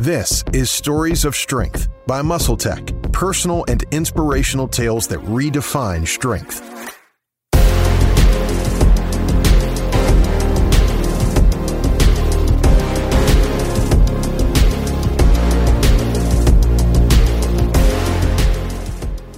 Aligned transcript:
This 0.00 0.44
is 0.52 0.70
Stories 0.70 1.24
of 1.24 1.34
Strength 1.34 1.88
by 2.06 2.22
MuscleTech, 2.22 3.12
personal 3.12 3.64
and 3.66 3.82
inspirational 3.90 4.68
tales 4.68 5.08
that 5.08 5.18
redefine 5.22 6.06
strength. 6.06 6.62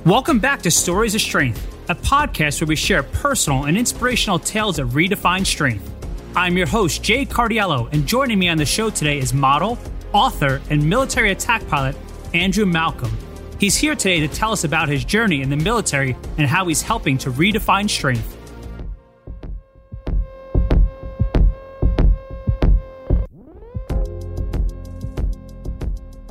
Welcome 0.04 0.40
back 0.40 0.60
to 0.60 0.70
Stories 0.70 1.14
of 1.14 1.22
Strength, 1.22 1.88
a 1.88 1.94
podcast 1.94 2.60
where 2.60 2.68
we 2.68 2.76
share 2.76 3.02
personal 3.02 3.64
and 3.64 3.78
inspirational 3.78 4.38
tales 4.38 4.76
that 4.76 4.88
redefine 4.88 5.46
strength. 5.46 5.90
I'm 6.36 6.58
your 6.58 6.66
host, 6.66 7.02
Jay 7.02 7.24
Cardiello, 7.24 7.90
and 7.94 8.06
joining 8.06 8.38
me 8.38 8.50
on 8.50 8.58
the 8.58 8.66
show 8.66 8.90
today 8.90 9.18
is 9.18 9.32
model, 9.32 9.78
author, 10.12 10.60
and 10.70 10.88
military 10.88 11.30
attack 11.30 11.66
pilot 11.68 11.96
Andrew 12.34 12.66
Malcolm. 12.66 13.16
He's 13.58 13.76
here 13.76 13.94
today 13.94 14.20
to 14.20 14.28
tell 14.28 14.52
us 14.52 14.64
about 14.64 14.88
his 14.88 15.04
journey 15.04 15.42
in 15.42 15.50
the 15.50 15.56
military 15.56 16.16
and 16.38 16.46
how 16.46 16.66
he's 16.66 16.82
helping 16.82 17.18
to 17.18 17.30
redefine 17.30 17.90
strength. 17.90 18.36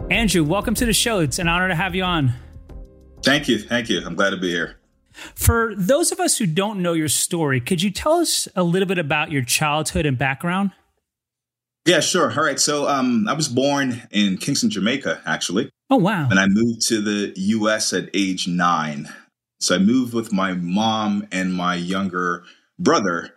Andrew, 0.10 0.44
welcome 0.44 0.74
to 0.74 0.86
the 0.86 0.94
show. 0.94 1.20
It's 1.20 1.38
an 1.38 1.48
honor 1.48 1.68
to 1.68 1.76
have 1.76 1.94
you 1.94 2.04
on. 2.04 2.34
Thank 3.24 3.48
you. 3.48 3.60
Thank 3.60 3.90
you. 3.90 4.02
I'm 4.04 4.16
glad 4.16 4.32
to 4.32 4.38
be 4.38 4.50
here. 4.50 4.78
For 5.36 5.74
those 5.76 6.12
of 6.12 6.20
us 6.20 6.38
who 6.38 6.48
don't 6.48 6.82
know 6.82 6.94
your 6.94 7.10
story, 7.10 7.62
could 7.62 7.82
you 7.82 7.92
tell 7.92 8.14
us 8.14 8.48
a 8.56 8.64
little 8.64 8.88
bit 8.88 8.98
about 8.98 9.32
your 9.32 9.44
childhood 9.44 10.06
and 10.06 10.18
background? 10.18 10.72
Yeah, 11.86 12.02
sure. 12.02 12.32
All 12.32 12.44
right. 12.44 12.60
So 12.60 12.88
um, 12.88 13.28
I 13.28 13.34
was 13.34 13.48
born 13.48 14.04
in 14.12 14.38
Kingston, 14.38 14.70
Jamaica, 14.70 15.22
actually. 15.26 15.72
Oh, 15.90 15.98
wow. 15.98 16.28
And 16.30 16.40
I 16.40 16.46
moved 16.48 16.88
to 16.90 17.02
the 17.02 17.34
U.S. 17.36 17.94
at 17.94 18.10
age 18.14 18.48
nine. 18.48 19.10
So 19.60 19.76
I 19.76 19.80
moved 19.80 20.14
with 20.14 20.32
my 20.32 20.54
mom 20.54 21.28
and 21.32 21.54
my 21.54 21.76
younger 21.76 22.44
brother, 22.78 23.34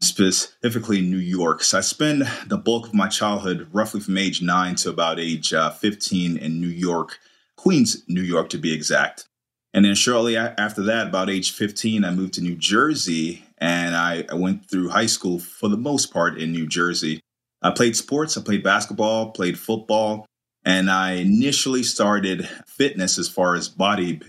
specifically 0.00 1.00
New 1.00 1.18
York. 1.18 1.62
So 1.62 1.78
I 1.78 1.80
spent 1.80 2.24
the 2.46 2.56
bulk 2.56 2.86
of 2.86 2.94
my 2.94 3.08
childhood, 3.08 3.68
roughly 3.72 4.00
from 4.00 4.18
age 4.18 4.40
nine 4.40 4.76
to 4.76 4.90
about 4.90 5.18
age 5.18 5.52
uh, 5.52 5.70
15, 5.70 6.36
in 6.36 6.60
New 6.60 6.68
York, 6.68 7.18
Queens, 7.56 8.04
New 8.08 8.22
York 8.22 8.48
to 8.50 8.58
be 8.58 8.72
exact. 8.72 9.26
And 9.74 9.84
then 9.84 9.94
shortly 9.94 10.36
after 10.38 10.82
that, 10.84 11.08
about 11.08 11.28
age 11.28 11.52
15, 11.52 12.04
I 12.04 12.10
moved 12.10 12.34
to 12.34 12.40
New 12.40 12.56
Jersey 12.56 13.44
and 13.58 13.94
I, 13.94 14.24
I 14.30 14.34
went 14.34 14.70
through 14.70 14.88
high 14.88 15.06
school 15.06 15.38
for 15.38 15.68
the 15.68 15.76
most 15.76 16.12
part 16.12 16.38
in 16.38 16.52
New 16.52 16.66
Jersey. 16.66 17.20
I 17.62 17.70
played 17.70 17.96
sports. 17.96 18.36
I 18.36 18.42
played 18.42 18.62
basketball, 18.62 19.30
played 19.30 19.58
football, 19.58 20.26
and 20.64 20.90
I 20.90 21.12
initially 21.12 21.82
started 21.82 22.48
fitness 22.66 23.18
as 23.18 23.28
far 23.28 23.54
as 23.54 23.68
body 23.68 24.20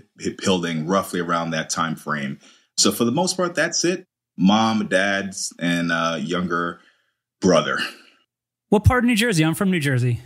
building 0.44 0.88
roughly 0.88 1.20
around 1.20 1.52
that 1.52 1.70
time 1.70 1.96
frame. 1.96 2.40
So 2.78 2.92
for 2.92 3.06
the 3.06 3.12
most 3.12 3.38
part, 3.38 3.56
that's 3.56 3.84
it. 3.84 4.06
Mom, 4.38 4.88
dad, 4.88 5.36
and 5.60 5.92
uh, 5.92 6.18
younger 6.20 6.80
brother. 7.42 7.80
What 8.70 8.84
part 8.84 9.04
of 9.04 9.08
New 9.08 9.16
Jersey? 9.16 9.44
I'm 9.44 9.56
from 9.56 9.72
New 9.72 9.80
Jersey. 9.80 10.22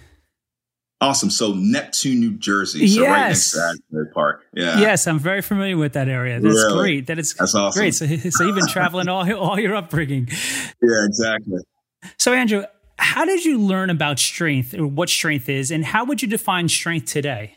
Awesome. 1.00 1.32
So 1.32 1.54
Neptune, 1.54 2.20
New 2.20 2.38
Jersey. 2.38 2.88
So 2.88 3.02
yes. 3.02 3.10
right 3.10 3.28
next 3.28 3.52
to 3.52 3.60
Asbury 3.60 4.08
Park. 4.14 4.46
Yeah. 4.54 4.80
Yes, 4.80 5.08
I'm 5.08 5.18
very 5.18 5.42
familiar 5.42 5.76
with 5.76 5.94
that 5.94 6.08
area. 6.08 6.40
That's 6.40 6.54
really? 6.54 6.78
great. 6.80 7.08
That 7.08 7.18
is 7.18 7.34
That's 7.34 7.56
awesome. 7.56 7.80
great. 7.80 7.96
So, 7.96 8.06
so 8.06 8.44
you've 8.46 8.56
been 8.56 8.68
traveling 8.68 9.08
all 9.08 9.32
all 9.34 9.60
your 9.60 9.76
upbringing. 9.76 10.30
Yeah, 10.84 11.06
exactly. 11.06 11.60
So 12.18 12.34
Andrew, 12.34 12.64
how 13.02 13.26
did 13.26 13.44
you 13.44 13.60
learn 13.60 13.90
about 13.90 14.20
strength 14.20 14.74
or 14.74 14.88
what 14.88 15.10
strength 15.10 15.50
is 15.50 15.72
and 15.72 15.84
how 15.84 16.06
would 16.06 16.22
you 16.22 16.28
define 16.28 16.70
strength 16.70 17.12
today? 17.12 17.56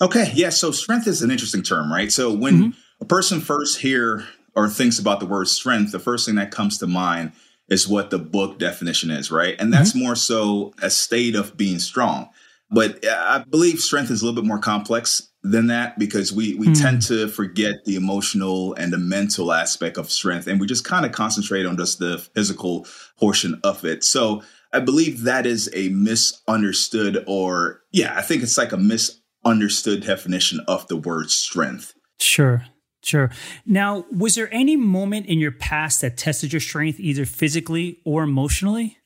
Okay, 0.00 0.32
yeah, 0.34 0.48
so 0.48 0.70
strength 0.70 1.06
is 1.06 1.22
an 1.22 1.30
interesting 1.30 1.62
term, 1.62 1.92
right? 1.92 2.10
So 2.10 2.32
when 2.32 2.54
mm-hmm. 2.54 2.70
a 3.00 3.04
person 3.04 3.40
first 3.40 3.80
hear 3.80 4.24
or 4.54 4.68
thinks 4.68 4.98
about 4.98 5.20
the 5.20 5.26
word 5.26 5.48
strength, 5.48 5.92
the 5.92 5.98
first 5.98 6.26
thing 6.26 6.36
that 6.36 6.50
comes 6.50 6.78
to 6.78 6.86
mind 6.86 7.32
is 7.68 7.86
what 7.86 8.10
the 8.10 8.18
book 8.18 8.58
definition 8.58 9.10
is, 9.10 9.30
right? 9.30 9.56
And 9.58 9.72
that's 9.72 9.90
mm-hmm. 9.90 10.00
more 10.00 10.16
so 10.16 10.72
a 10.82 10.90
state 10.90 11.36
of 11.36 11.56
being 11.56 11.78
strong. 11.78 12.30
But 12.70 13.04
I 13.06 13.44
believe 13.48 13.80
strength 13.80 14.10
is 14.10 14.22
a 14.22 14.24
little 14.24 14.40
bit 14.40 14.46
more 14.46 14.58
complex 14.58 15.29
than 15.42 15.68
that 15.68 15.98
because 15.98 16.32
we 16.32 16.54
we 16.54 16.68
mm. 16.68 16.80
tend 16.80 17.02
to 17.02 17.26
forget 17.28 17.84
the 17.86 17.96
emotional 17.96 18.74
and 18.74 18.92
the 18.92 18.98
mental 18.98 19.52
aspect 19.52 19.96
of 19.96 20.10
strength 20.10 20.46
and 20.46 20.60
we 20.60 20.66
just 20.66 20.84
kind 20.84 21.06
of 21.06 21.12
concentrate 21.12 21.64
on 21.64 21.76
just 21.76 21.98
the 21.98 22.18
physical 22.34 22.86
portion 23.18 23.58
of 23.64 23.84
it. 23.84 24.04
So 24.04 24.42
I 24.72 24.80
believe 24.80 25.22
that 25.22 25.46
is 25.46 25.70
a 25.74 25.88
misunderstood 25.88 27.24
or 27.26 27.80
yeah, 27.90 28.14
I 28.16 28.22
think 28.22 28.42
it's 28.42 28.58
like 28.58 28.72
a 28.72 28.76
misunderstood 28.76 30.04
definition 30.04 30.60
of 30.68 30.86
the 30.88 30.96
word 30.96 31.30
strength. 31.30 31.94
Sure. 32.18 32.64
Sure. 33.02 33.30
Now, 33.64 34.04
was 34.12 34.34
there 34.34 34.52
any 34.52 34.76
moment 34.76 35.24
in 35.24 35.38
your 35.38 35.52
past 35.52 36.02
that 36.02 36.18
tested 36.18 36.52
your 36.52 36.60
strength 36.60 37.00
either 37.00 37.24
physically 37.24 37.98
or 38.04 38.24
emotionally? 38.24 38.98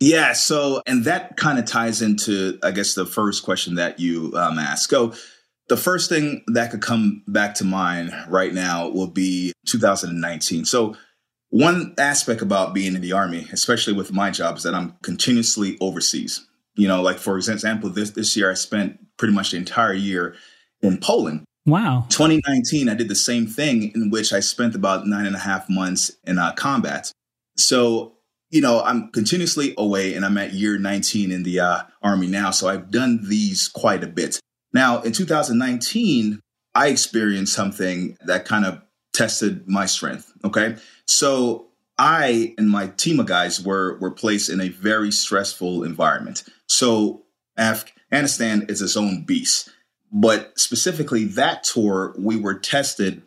Yeah. 0.00 0.34
So, 0.34 0.82
and 0.86 1.04
that 1.04 1.38
kind 1.38 1.58
of 1.58 1.64
ties 1.64 2.02
into, 2.02 2.58
I 2.62 2.72
guess, 2.72 2.92
the 2.92 3.06
first 3.06 3.42
question 3.42 3.76
that 3.76 3.98
you 3.98 4.34
um, 4.36 4.58
asked. 4.58 4.90
So, 4.90 5.14
the 5.68 5.76
first 5.76 6.08
thing 6.08 6.44
that 6.48 6.70
could 6.70 6.82
come 6.82 7.22
back 7.26 7.54
to 7.56 7.64
mind 7.64 8.12
right 8.28 8.52
now 8.52 8.88
will 8.88 9.08
be 9.08 9.52
2019. 9.66 10.64
So, 10.64 10.96
one 11.50 11.94
aspect 11.96 12.42
about 12.42 12.74
being 12.74 12.94
in 12.94 13.00
the 13.00 13.12
Army, 13.12 13.46
especially 13.52 13.92
with 13.92 14.12
my 14.12 14.30
job, 14.30 14.56
is 14.56 14.64
that 14.64 14.74
I'm 14.74 14.96
continuously 15.02 15.76
overseas. 15.80 16.46
You 16.74 16.88
know, 16.88 17.02
like 17.02 17.18
for 17.18 17.36
example, 17.36 17.88
this, 17.88 18.10
this 18.10 18.36
year 18.36 18.50
I 18.50 18.54
spent 18.54 18.98
pretty 19.16 19.32
much 19.32 19.52
the 19.52 19.56
entire 19.56 19.94
year 19.94 20.34
in 20.82 20.98
Poland. 20.98 21.44
Wow. 21.64 22.06
2019, 22.10 22.88
I 22.88 22.94
did 22.94 23.08
the 23.08 23.14
same 23.14 23.46
thing 23.46 23.90
in 23.94 24.10
which 24.10 24.32
I 24.32 24.40
spent 24.40 24.74
about 24.74 25.06
nine 25.06 25.26
and 25.26 25.34
a 25.34 25.40
half 25.40 25.68
months 25.68 26.12
in 26.24 26.38
uh, 26.38 26.52
combat. 26.52 27.10
So, 27.56 28.14
you 28.50 28.60
know, 28.60 28.82
I'm 28.82 29.10
continuously 29.10 29.74
away 29.76 30.14
and 30.14 30.24
I'm 30.24 30.38
at 30.38 30.52
year 30.52 30.78
19 30.78 31.32
in 31.32 31.42
the 31.42 31.60
uh, 31.60 31.82
Army 32.02 32.28
now. 32.28 32.50
So 32.50 32.68
I've 32.68 32.90
done 32.90 33.20
these 33.28 33.68
quite 33.68 34.04
a 34.04 34.06
bit. 34.06 34.38
Now, 34.76 35.00
in 35.00 35.12
2019, 35.12 36.38
I 36.74 36.88
experienced 36.88 37.54
something 37.54 38.18
that 38.26 38.44
kind 38.44 38.66
of 38.66 38.82
tested 39.14 39.66
my 39.66 39.86
strength. 39.86 40.30
Okay. 40.44 40.76
So 41.06 41.68
I 41.96 42.54
and 42.58 42.68
my 42.68 42.88
team 42.88 43.18
of 43.18 43.24
guys 43.24 43.58
were, 43.58 43.98
were 44.00 44.10
placed 44.10 44.50
in 44.50 44.60
a 44.60 44.68
very 44.68 45.10
stressful 45.10 45.82
environment. 45.82 46.44
So 46.68 47.24
Afghanistan 47.56 48.66
is 48.68 48.82
its 48.82 48.98
own 48.98 49.24
beast. 49.24 49.70
But 50.12 50.52
specifically, 50.58 51.24
that 51.24 51.64
tour, 51.64 52.14
we 52.18 52.36
were 52.36 52.58
tested 52.58 53.22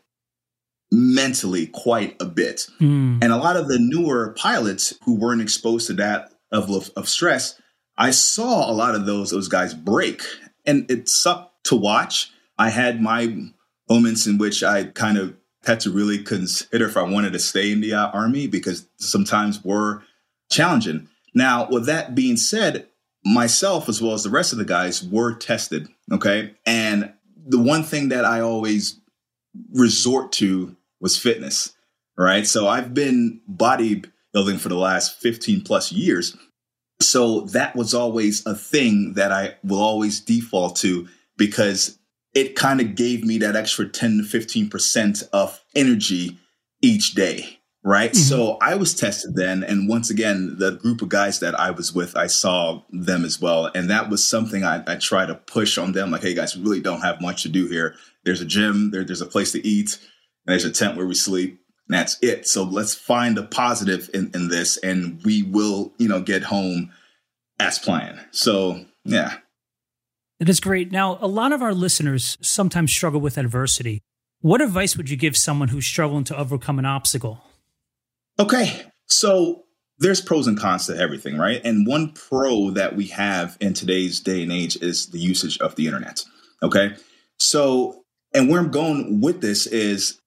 mentally 0.91 1.65
quite 1.65 2.15
a 2.21 2.25
bit. 2.25 2.67
Mm. 2.79 3.23
And 3.23 3.33
a 3.33 3.37
lot 3.37 3.57
of 3.57 3.67
the 3.67 3.79
newer 3.79 4.35
pilots 4.37 4.93
who 5.03 5.15
weren't 5.15 5.41
exposed 5.41 5.87
to 5.87 5.93
that 5.93 6.31
level 6.51 6.75
of, 6.75 6.91
of 6.95 7.09
stress, 7.09 7.59
I 7.97 8.11
saw 8.11 8.69
a 8.69 8.73
lot 8.73 8.93
of 8.93 9.07
those 9.07 9.31
those 9.31 9.47
guys 9.47 9.73
break 9.73 10.21
and 10.69 10.89
it 10.89 11.09
sucked 11.09 11.65
to 11.65 11.75
watch. 11.75 12.31
I 12.57 12.69
had 12.69 13.01
my 13.01 13.35
moments 13.89 14.27
in 14.27 14.37
which 14.37 14.63
I 14.63 14.85
kind 14.85 15.17
of 15.17 15.35
had 15.65 15.79
to 15.81 15.91
really 15.91 16.19
consider 16.23 16.85
if 16.85 16.95
I 16.95 17.01
wanted 17.01 17.33
to 17.33 17.39
stay 17.39 17.71
in 17.71 17.81
the 17.81 17.93
uh, 17.93 18.09
army 18.11 18.47
because 18.47 18.87
sometimes 18.97 19.63
were 19.63 20.03
challenging. 20.51 21.09
Now, 21.33 21.67
with 21.69 21.85
that 21.87 22.15
being 22.15 22.37
said, 22.37 22.87
myself 23.25 23.89
as 23.89 24.01
well 24.01 24.13
as 24.13 24.23
the 24.23 24.29
rest 24.29 24.51
of 24.51 24.59
the 24.59 24.65
guys 24.65 25.03
were 25.03 25.33
tested. 25.33 25.89
Okay. 26.11 26.53
And 26.65 27.13
the 27.35 27.59
one 27.59 27.83
thing 27.83 28.09
that 28.09 28.25
I 28.25 28.41
always 28.41 28.99
resort 29.73 30.31
to 30.33 30.75
was 31.01 31.17
fitness. 31.17 31.73
Right. 32.17 32.45
So 32.45 32.67
I've 32.67 32.93
been 32.93 33.41
bodybuilding 33.51 34.59
for 34.59 34.69
the 34.69 34.75
last 34.75 35.19
15 35.19 35.61
plus 35.61 35.91
years. 35.91 36.35
So 37.01 37.41
that 37.41 37.75
was 37.75 37.93
always 37.93 38.45
a 38.45 38.55
thing 38.55 39.13
that 39.13 39.31
I 39.31 39.55
will 39.63 39.81
always 39.81 40.19
default 40.19 40.75
to 40.77 41.07
because 41.37 41.97
it 42.35 42.55
kind 42.55 42.81
of 42.81 42.95
gave 42.95 43.23
me 43.23 43.37
that 43.39 43.55
extra 43.55 43.87
10 43.87 44.29
to 44.29 44.37
15% 44.37 45.29
of 45.33 45.63
energy 45.75 46.37
each 46.81 47.13
day. 47.15 47.59
Right. 47.81 48.11
Mm-hmm. 48.11 48.21
So 48.21 48.57
I 48.61 48.75
was 48.75 48.93
tested 48.93 49.35
then. 49.35 49.63
And 49.63 49.87
once 49.87 50.09
again, 50.09 50.57
the 50.59 50.71
group 50.71 51.01
of 51.01 51.07
guys 51.07 51.39
that 51.39 51.57
I 51.57 51.71
was 51.71 51.93
with, 51.93 52.15
I 52.17 52.27
saw 52.27 52.83
them 52.91 53.23
as 53.23 53.39
well. 53.39 53.67
And 53.73 53.89
that 53.89 54.09
was 54.09 54.27
something 54.27 54.65
I, 54.65 54.83
I 54.85 54.97
try 54.97 55.25
to 55.25 55.35
push 55.35 55.77
on 55.77 55.93
them 55.93 56.11
like, 56.11 56.21
hey, 56.21 56.33
guys, 56.33 56.55
we 56.55 56.61
really 56.61 56.81
don't 56.81 57.01
have 57.01 57.21
much 57.21 57.43
to 57.43 57.49
do 57.49 57.67
here. 57.67 57.95
There's 58.25 58.41
a 58.41 58.45
gym, 58.45 58.91
there, 58.91 59.05
there's 59.05 59.21
a 59.21 59.25
place 59.25 59.53
to 59.53 59.65
eat, 59.65 59.97
and 60.45 60.51
there's 60.51 60.65
a 60.65 60.71
tent 60.71 60.97
where 60.97 61.07
we 61.07 61.15
sleep. 61.15 61.61
And 61.87 61.97
that's 61.97 62.17
it. 62.21 62.47
So 62.47 62.63
let's 62.63 62.93
find 62.93 63.37
a 63.37 63.43
positive 63.43 64.09
in, 64.13 64.29
in 64.33 64.49
this 64.49 64.75
and 64.77 65.21
we 65.23 65.43
will, 65.43 65.93
you 65.97 66.09
know, 66.09 66.21
get 66.21 66.43
home 66.43 66.91
as 67.59 67.79
planned. 67.79 68.19
So, 68.31 68.85
yeah. 69.03 69.37
It 70.39 70.49
is 70.49 70.59
great. 70.59 70.91
Now, 70.91 71.17
a 71.21 71.27
lot 71.27 71.51
of 71.51 71.61
our 71.61 71.73
listeners 71.73 72.37
sometimes 72.41 72.91
struggle 72.91 73.19
with 73.19 73.37
adversity. 73.37 74.01
What 74.41 74.61
advice 74.61 74.95
would 74.95 75.09
you 75.09 75.17
give 75.17 75.35
someone 75.35 75.67
who's 75.67 75.85
struggling 75.85 76.23
to 76.25 76.37
overcome 76.37 76.79
an 76.79 76.85
obstacle? 76.85 77.43
Okay. 78.39 78.85
So, 79.07 79.63
there's 79.99 80.21
pros 80.21 80.47
and 80.47 80.57
cons 80.57 80.87
to 80.87 80.97
everything, 80.97 81.37
right? 81.37 81.61
And 81.63 81.85
one 81.85 82.13
pro 82.13 82.71
that 82.71 82.95
we 82.95 83.07
have 83.07 83.57
in 83.59 83.73
today's 83.73 84.21
day 84.21 84.41
and 84.41 84.51
age 84.51 84.77
is 84.77 85.07
the 85.07 85.19
usage 85.19 85.57
of 85.59 85.75
the 85.75 85.87
internet. 85.87 86.23
Okay. 86.63 86.95
So, 87.37 88.05
and 88.33 88.49
where 88.49 88.59
I'm 88.59 88.71
going 88.71 89.19
with 89.19 89.41
this 89.41 89.67
is 89.67 90.19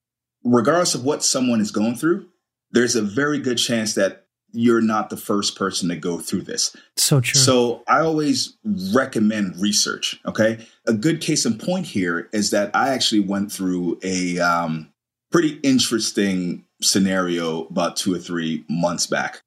regardless 0.43 0.93
of 0.93 1.03
what 1.03 1.23
someone 1.23 1.59
is 1.59 1.71
going 1.71 1.95
through, 1.95 2.27
there's 2.71 2.95
a 2.95 3.01
very 3.01 3.39
good 3.39 3.57
chance 3.57 3.95
that 3.95 4.22
you're 4.53 4.81
not 4.81 5.09
the 5.09 5.17
first 5.17 5.57
person 5.57 5.89
to 5.89 5.95
go 5.95 6.19
through 6.19 6.43
this. 6.43 6.75
So 6.95 7.19
true. 7.19 7.39
So 7.39 7.83
I 7.87 7.99
always 7.99 8.55
recommend 8.93 9.59
research. 9.59 10.21
Okay. 10.25 10.65
A 10.87 10.93
good 10.93 11.19
case 11.19 11.45
in 11.45 11.57
point 11.57 11.87
here 11.87 12.29
is 12.31 12.51
that 12.51 12.71
I 12.75 12.89
actually 12.89 13.21
went 13.21 13.51
through 13.51 13.99
a 14.03 14.39
um, 14.39 14.93
pretty 15.31 15.59
interesting 15.63 16.63
scenario 16.81 17.65
about 17.65 17.95
two 17.95 18.13
or 18.13 18.19
three 18.19 18.63
months 18.69 19.07
back. 19.07 19.41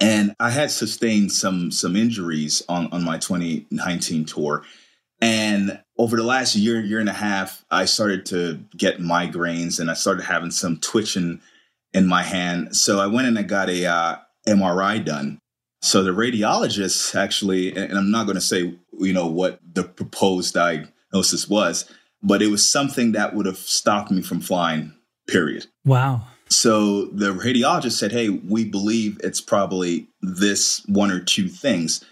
And 0.00 0.36
I 0.38 0.50
had 0.50 0.70
sustained 0.70 1.32
some 1.32 1.72
some 1.72 1.96
injuries 1.96 2.62
on, 2.68 2.86
on 2.92 3.02
my 3.02 3.18
2019 3.18 4.26
tour. 4.26 4.62
And 5.20 5.80
over 5.98 6.16
the 6.16 6.22
last 6.22 6.54
year, 6.54 6.80
year 6.80 7.00
and 7.00 7.08
a 7.08 7.14
half, 7.14 7.64
I 7.70 7.86
started 7.86 8.24
to 8.26 8.60
get 8.76 9.00
migraines 9.00 9.80
and 9.80 9.90
I 9.90 9.94
started 9.94 10.22
having 10.22 10.52
some 10.52 10.78
twitching 10.78 11.40
in 11.92 12.06
my 12.06 12.22
hand. 12.22 12.76
So 12.76 13.00
I 13.00 13.06
went 13.06 13.28
and 13.28 13.38
I 13.38 13.42
got 13.42 13.68
a 13.68 13.86
uh, 13.86 14.16
MRI 14.46 15.04
done. 15.04 15.38
So 15.80 16.02
the 16.02 16.10
radiologist 16.10 17.14
actually, 17.14 17.76
and 17.76 17.96
I'm 17.96 18.10
not 18.10 18.26
going 18.26 18.36
to 18.36 18.40
say, 18.40 18.78
you 18.98 19.12
know, 19.12 19.26
what 19.26 19.60
the 19.72 19.84
proposed 19.84 20.54
diagnosis 20.54 21.48
was, 21.48 21.90
but 22.22 22.42
it 22.42 22.48
was 22.48 22.70
something 22.70 23.12
that 23.12 23.34
would 23.34 23.46
have 23.46 23.58
stopped 23.58 24.10
me 24.10 24.22
from 24.22 24.40
flying, 24.40 24.92
period. 25.28 25.66
Wow. 25.84 26.26
So 26.48 27.06
the 27.06 27.32
radiologist 27.32 27.92
said, 27.92 28.12
Hey, 28.12 28.28
we 28.28 28.64
believe 28.64 29.20
it's 29.22 29.40
probably 29.40 30.08
this 30.20 30.84
one 30.86 31.10
or 31.10 31.20
two 31.20 31.48
things. 31.48 32.04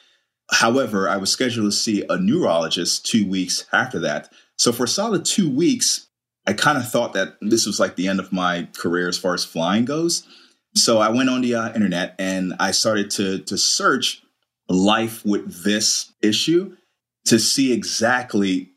However, 0.52 1.08
I 1.08 1.16
was 1.16 1.30
scheduled 1.30 1.72
to 1.72 1.76
see 1.76 2.04
a 2.08 2.18
neurologist 2.18 3.04
two 3.06 3.28
weeks 3.28 3.66
after 3.72 3.98
that. 4.00 4.32
So 4.58 4.72
for 4.72 4.84
a 4.84 4.88
solid 4.88 5.24
two 5.24 5.50
weeks, 5.50 6.05
I 6.46 6.52
kind 6.52 6.78
of 6.78 6.88
thought 6.88 7.12
that 7.14 7.36
this 7.40 7.66
was 7.66 7.80
like 7.80 7.96
the 7.96 8.08
end 8.08 8.20
of 8.20 8.32
my 8.32 8.68
career 8.76 9.08
as 9.08 9.18
far 9.18 9.34
as 9.34 9.44
flying 9.44 9.84
goes. 9.84 10.26
So 10.74 10.98
I 10.98 11.08
went 11.08 11.28
on 11.28 11.40
the 11.40 11.54
uh, 11.54 11.74
internet 11.74 12.14
and 12.18 12.54
I 12.60 12.70
started 12.70 13.10
to 13.12 13.38
to 13.40 13.58
search 13.58 14.22
life 14.68 15.24
with 15.24 15.64
this 15.64 16.12
issue 16.22 16.76
to 17.24 17.38
see 17.38 17.72
exactly 17.72 18.70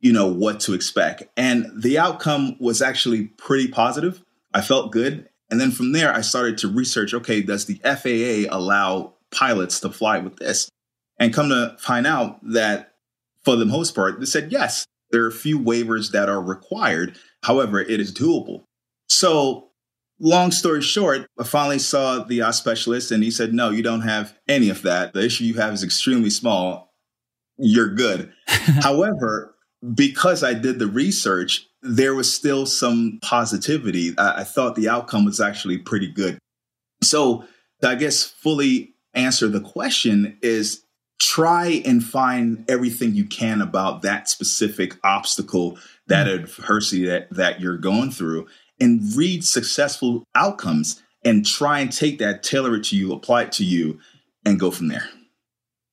you 0.00 0.12
know 0.12 0.26
what 0.26 0.60
to 0.60 0.74
expect. 0.74 1.24
And 1.36 1.70
the 1.74 1.98
outcome 1.98 2.56
was 2.60 2.82
actually 2.82 3.24
pretty 3.24 3.68
positive. 3.68 4.22
I 4.54 4.60
felt 4.60 4.92
good. 4.92 5.28
And 5.50 5.60
then 5.60 5.70
from 5.70 5.92
there 5.92 6.14
I 6.14 6.20
started 6.20 6.58
to 6.58 6.68
research, 6.68 7.14
okay, 7.14 7.42
does 7.42 7.66
the 7.66 7.80
FAA 7.82 8.54
allow 8.54 9.14
pilots 9.32 9.80
to 9.80 9.90
fly 9.90 10.18
with 10.18 10.36
this? 10.36 10.68
And 11.18 11.32
come 11.32 11.48
to 11.48 11.76
find 11.78 12.06
out 12.06 12.38
that 12.52 12.94
for 13.44 13.56
the 13.56 13.64
most 13.64 13.94
part, 13.94 14.20
they 14.20 14.26
said 14.26 14.52
yes. 14.52 14.86
There 15.10 15.22
are 15.24 15.28
a 15.28 15.32
few 15.32 15.58
waivers 15.58 16.12
that 16.12 16.28
are 16.28 16.40
required. 16.40 17.16
However, 17.42 17.80
it 17.80 18.00
is 18.00 18.12
doable. 18.12 18.64
So, 19.08 19.70
long 20.18 20.50
story 20.50 20.82
short, 20.82 21.26
I 21.38 21.44
finally 21.44 21.78
saw 21.78 22.24
the 22.24 22.42
uh, 22.42 22.52
specialist 22.52 23.10
and 23.10 23.22
he 23.22 23.30
said, 23.30 23.54
No, 23.54 23.70
you 23.70 23.82
don't 23.82 24.02
have 24.02 24.36
any 24.48 24.68
of 24.68 24.82
that. 24.82 25.12
The 25.12 25.24
issue 25.24 25.44
you 25.44 25.54
have 25.54 25.74
is 25.74 25.84
extremely 25.84 26.30
small. 26.30 26.92
You're 27.58 27.94
good. 27.94 28.32
However, 28.46 29.54
because 29.94 30.42
I 30.42 30.54
did 30.54 30.78
the 30.78 30.86
research, 30.86 31.66
there 31.82 32.14
was 32.14 32.34
still 32.34 32.66
some 32.66 33.18
positivity. 33.22 34.14
I, 34.18 34.40
I 34.40 34.44
thought 34.44 34.74
the 34.74 34.88
outcome 34.88 35.24
was 35.24 35.40
actually 35.40 35.78
pretty 35.78 36.10
good. 36.10 36.38
So, 37.02 37.44
I 37.82 37.94
guess 37.94 38.24
fully 38.24 38.94
answer 39.14 39.48
the 39.48 39.60
question 39.60 40.38
is 40.42 40.82
try 41.18 41.82
and 41.84 42.04
find 42.04 42.64
everything 42.68 43.14
you 43.14 43.24
can 43.24 43.60
about 43.60 44.02
that 44.02 44.28
specific 44.28 44.96
obstacle, 45.04 45.78
that 46.06 46.26
mm-hmm. 46.26 46.44
adversity 46.44 47.06
that, 47.06 47.28
that 47.30 47.60
you're 47.60 47.78
going 47.78 48.10
through, 48.10 48.46
and 48.80 49.02
read 49.16 49.44
successful 49.44 50.24
outcomes 50.34 51.02
and 51.24 51.46
try 51.46 51.80
and 51.80 51.92
take 51.92 52.18
that, 52.18 52.42
tailor 52.42 52.76
it 52.76 52.84
to 52.84 52.96
you, 52.96 53.12
apply 53.12 53.42
it 53.42 53.52
to 53.52 53.64
you, 53.64 53.98
and 54.44 54.60
go 54.60 54.70
from 54.70 54.88
there. 54.88 55.08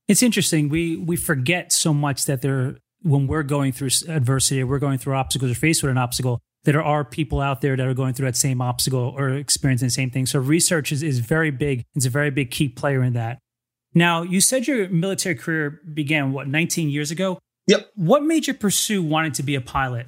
It's 0.07 0.21
interesting. 0.21 0.69
We 0.69 0.97
we 0.97 1.15
forget 1.15 1.71
so 1.71 1.93
much 1.93 2.25
that 2.25 2.41
there 2.41 2.77
when 3.03 3.27
we're 3.27 3.43
going 3.43 3.71
through 3.71 3.89
adversity, 4.07 4.63
we're 4.63 4.79
going 4.79 4.97
through 4.97 5.15
obstacles 5.15 5.51
or 5.51 5.55
faced 5.55 5.83
with 5.83 5.91
an 5.91 5.97
obstacle, 5.97 6.41
there 6.63 6.81
are 6.81 7.03
people 7.03 7.41
out 7.41 7.61
there 7.61 7.75
that 7.75 7.85
are 7.85 7.93
going 7.93 8.13
through 8.13 8.27
that 8.27 8.37
same 8.37 8.61
obstacle 8.61 9.13
or 9.17 9.29
experiencing 9.29 9.87
the 9.87 9.91
same 9.91 10.09
thing. 10.09 10.25
So 10.25 10.39
research 10.39 10.91
is, 10.91 11.03
is 11.03 11.19
very 11.19 11.51
big. 11.51 11.83
It's 11.95 12.05
a 12.05 12.09
very 12.09 12.31
big 12.31 12.51
key 12.51 12.69
player 12.69 13.03
in 13.03 13.13
that. 13.13 13.39
Now, 13.94 14.24
you 14.24 14.42
said 14.42 14.68
your 14.68 14.90
military 14.90 15.36
career 15.36 15.81
began, 15.94 16.34
what, 16.34 16.48
19 16.48 16.90
years 16.90 17.12
ago? 17.12 17.40
Yep. 17.68 17.92
What 17.95 18.24
made 18.24 18.48
you 18.48 18.54
pursue 18.54 19.04
wanting 19.04 19.31
to 19.34 19.44
be 19.44 19.56
a 19.56 19.62
pilot? 19.62 20.07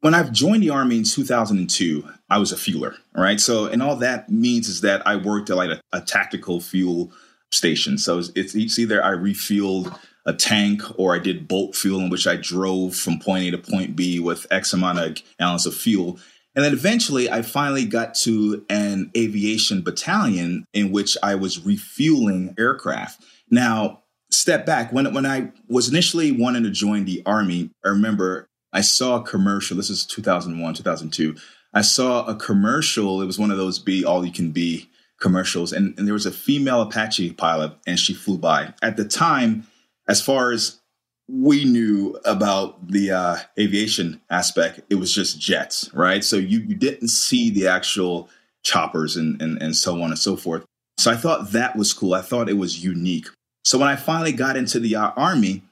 When 0.00 0.14
I 0.14 0.22
joined 0.24 0.62
the 0.62 0.70
Army 0.70 0.98
in 0.98 1.04
2002, 1.04 2.08
I 2.30 2.38
was 2.38 2.52
a 2.52 2.56
fueler, 2.56 2.94
right? 3.14 3.40
So, 3.40 3.66
and 3.66 3.82
all 3.82 3.96
that 3.96 4.30
means 4.30 4.68
is 4.68 4.82
that 4.82 5.04
I 5.06 5.16
worked 5.16 5.50
at 5.50 5.56
like 5.56 5.70
a, 5.70 5.80
a 5.92 6.00
tactical 6.00 6.60
fuel 6.60 7.12
station. 7.50 7.98
So 7.98 8.18
it's, 8.18 8.54
it's 8.54 8.78
either 8.78 9.02
I 9.02 9.12
refueled 9.12 9.98
a 10.26 10.32
tank 10.34 10.82
or 10.98 11.14
I 11.14 11.18
did 11.18 11.48
bulk 11.48 11.74
fuel 11.74 12.00
in 12.00 12.10
which 12.10 12.26
I 12.26 12.36
drove 12.36 12.94
from 12.94 13.18
point 13.18 13.44
A 13.46 13.50
to 13.52 13.58
point 13.58 13.96
B 13.96 14.20
with 14.20 14.46
X 14.50 14.72
amount 14.72 14.98
of 14.98 15.22
gallons 15.38 15.66
of 15.66 15.74
fuel. 15.74 16.20
And 16.54 16.64
then 16.64 16.72
eventually 16.72 17.30
I 17.30 17.42
finally 17.42 17.84
got 17.84 18.14
to 18.16 18.64
an 18.68 19.10
aviation 19.16 19.82
battalion 19.82 20.64
in 20.72 20.90
which 20.90 21.16
I 21.22 21.34
was 21.34 21.64
refueling 21.64 22.54
aircraft. 22.58 23.22
Now, 23.50 24.02
step 24.30 24.66
back, 24.66 24.92
when, 24.92 25.12
when 25.14 25.26
I 25.26 25.52
was 25.68 25.88
initially 25.88 26.32
wanting 26.32 26.64
to 26.64 26.70
join 26.70 27.04
the 27.04 27.22
Army, 27.24 27.70
I 27.84 27.88
remember 27.88 28.48
I 28.72 28.80
saw 28.80 29.16
a 29.16 29.22
commercial. 29.22 29.76
This 29.76 29.90
is 29.90 30.04
2001, 30.06 30.74
2002. 30.74 31.36
I 31.74 31.82
saw 31.82 32.26
a 32.26 32.34
commercial. 32.34 33.22
It 33.22 33.26
was 33.26 33.38
one 33.38 33.50
of 33.50 33.56
those 33.56 33.78
be 33.78 34.04
all 34.04 34.24
you 34.24 34.32
can 34.32 34.50
be 34.50 34.88
commercials. 35.20 35.72
And, 35.72 35.96
and 35.98 36.06
there 36.06 36.14
was 36.14 36.26
a 36.26 36.32
female 36.32 36.82
Apache 36.82 37.32
pilot 37.32 37.72
and 37.86 37.98
she 37.98 38.14
flew 38.14 38.38
by. 38.38 38.74
At 38.82 38.96
the 38.96 39.04
time, 39.04 39.66
as 40.08 40.22
far 40.22 40.52
as 40.52 40.80
we 41.28 41.64
knew 41.64 42.18
about 42.24 42.88
the 42.88 43.10
uh, 43.10 43.36
aviation 43.58 44.20
aspect, 44.30 44.80
it 44.88 44.94
was 44.94 45.12
just 45.12 45.38
jets, 45.38 45.90
right? 45.92 46.24
So 46.24 46.36
you, 46.36 46.60
you 46.60 46.74
didn't 46.74 47.08
see 47.08 47.50
the 47.50 47.68
actual 47.68 48.30
choppers 48.62 49.16
and, 49.16 49.40
and, 49.40 49.62
and 49.62 49.76
so 49.76 50.02
on 50.02 50.10
and 50.10 50.18
so 50.18 50.36
forth. 50.36 50.64
So 50.96 51.12
I 51.12 51.16
thought 51.16 51.52
that 51.52 51.76
was 51.76 51.92
cool. 51.92 52.14
I 52.14 52.22
thought 52.22 52.48
it 52.48 52.56
was 52.56 52.82
unique. 52.82 53.28
So 53.64 53.78
when 53.78 53.88
I 53.88 53.96
finally 53.96 54.32
got 54.32 54.56
into 54.56 54.80
the 54.80 54.96
uh, 54.96 55.10
Army, 55.16 55.62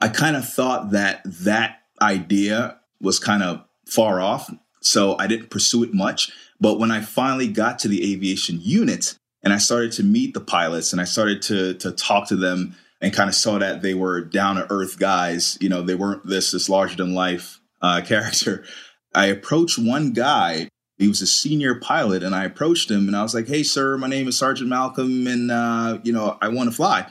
I 0.00 0.08
kind 0.08 0.36
of 0.36 0.48
thought 0.48 0.90
that 0.90 1.22
that 1.24 1.78
idea 2.00 2.78
was 3.00 3.18
kind 3.18 3.42
of 3.42 3.64
far 3.86 4.20
off. 4.20 4.52
So 4.82 5.16
I 5.18 5.26
didn't 5.26 5.50
pursue 5.50 5.84
it 5.84 5.94
much. 5.94 6.30
But 6.60 6.78
when 6.78 6.90
I 6.90 7.00
finally 7.00 7.48
got 7.48 7.78
to 7.80 7.88
the 7.88 8.12
aviation 8.12 8.58
unit 8.60 9.16
and 9.42 9.52
I 9.52 9.58
started 9.58 9.92
to 9.92 10.04
meet 10.04 10.34
the 10.34 10.40
pilots 10.40 10.92
and 10.92 11.00
I 11.00 11.04
started 11.04 11.42
to, 11.42 11.74
to 11.74 11.92
talk 11.92 12.28
to 12.28 12.36
them 12.36 12.76
and 13.02 13.12
kind 13.12 13.28
of 13.28 13.34
saw 13.34 13.58
that 13.58 13.82
they 13.82 13.92
were 13.92 14.20
down 14.22 14.56
to 14.56 14.70
earth 14.70 14.98
guys. 14.98 15.58
You 15.60 15.68
know, 15.68 15.82
they 15.82 15.96
weren't 15.96 16.26
this 16.26 16.52
this 16.52 16.68
larger 16.68 16.96
than 16.96 17.14
life 17.14 17.60
uh, 17.82 18.00
character. 18.06 18.64
I 19.14 19.26
approached 19.26 19.78
one 19.78 20.12
guy. 20.12 20.68
He 20.96 21.08
was 21.08 21.20
a 21.20 21.26
senior 21.26 21.74
pilot, 21.80 22.22
and 22.22 22.34
I 22.34 22.44
approached 22.44 22.90
him 22.90 23.08
and 23.08 23.16
I 23.16 23.22
was 23.22 23.34
like, 23.34 23.48
"Hey, 23.48 23.64
sir, 23.64 23.98
my 23.98 24.06
name 24.06 24.28
is 24.28 24.38
Sergeant 24.38 24.70
Malcolm, 24.70 25.26
and 25.26 25.50
uh, 25.50 25.98
you 26.04 26.12
know, 26.12 26.38
I 26.40 26.48
want 26.48 26.70
to 26.70 26.76
fly." 26.76 27.06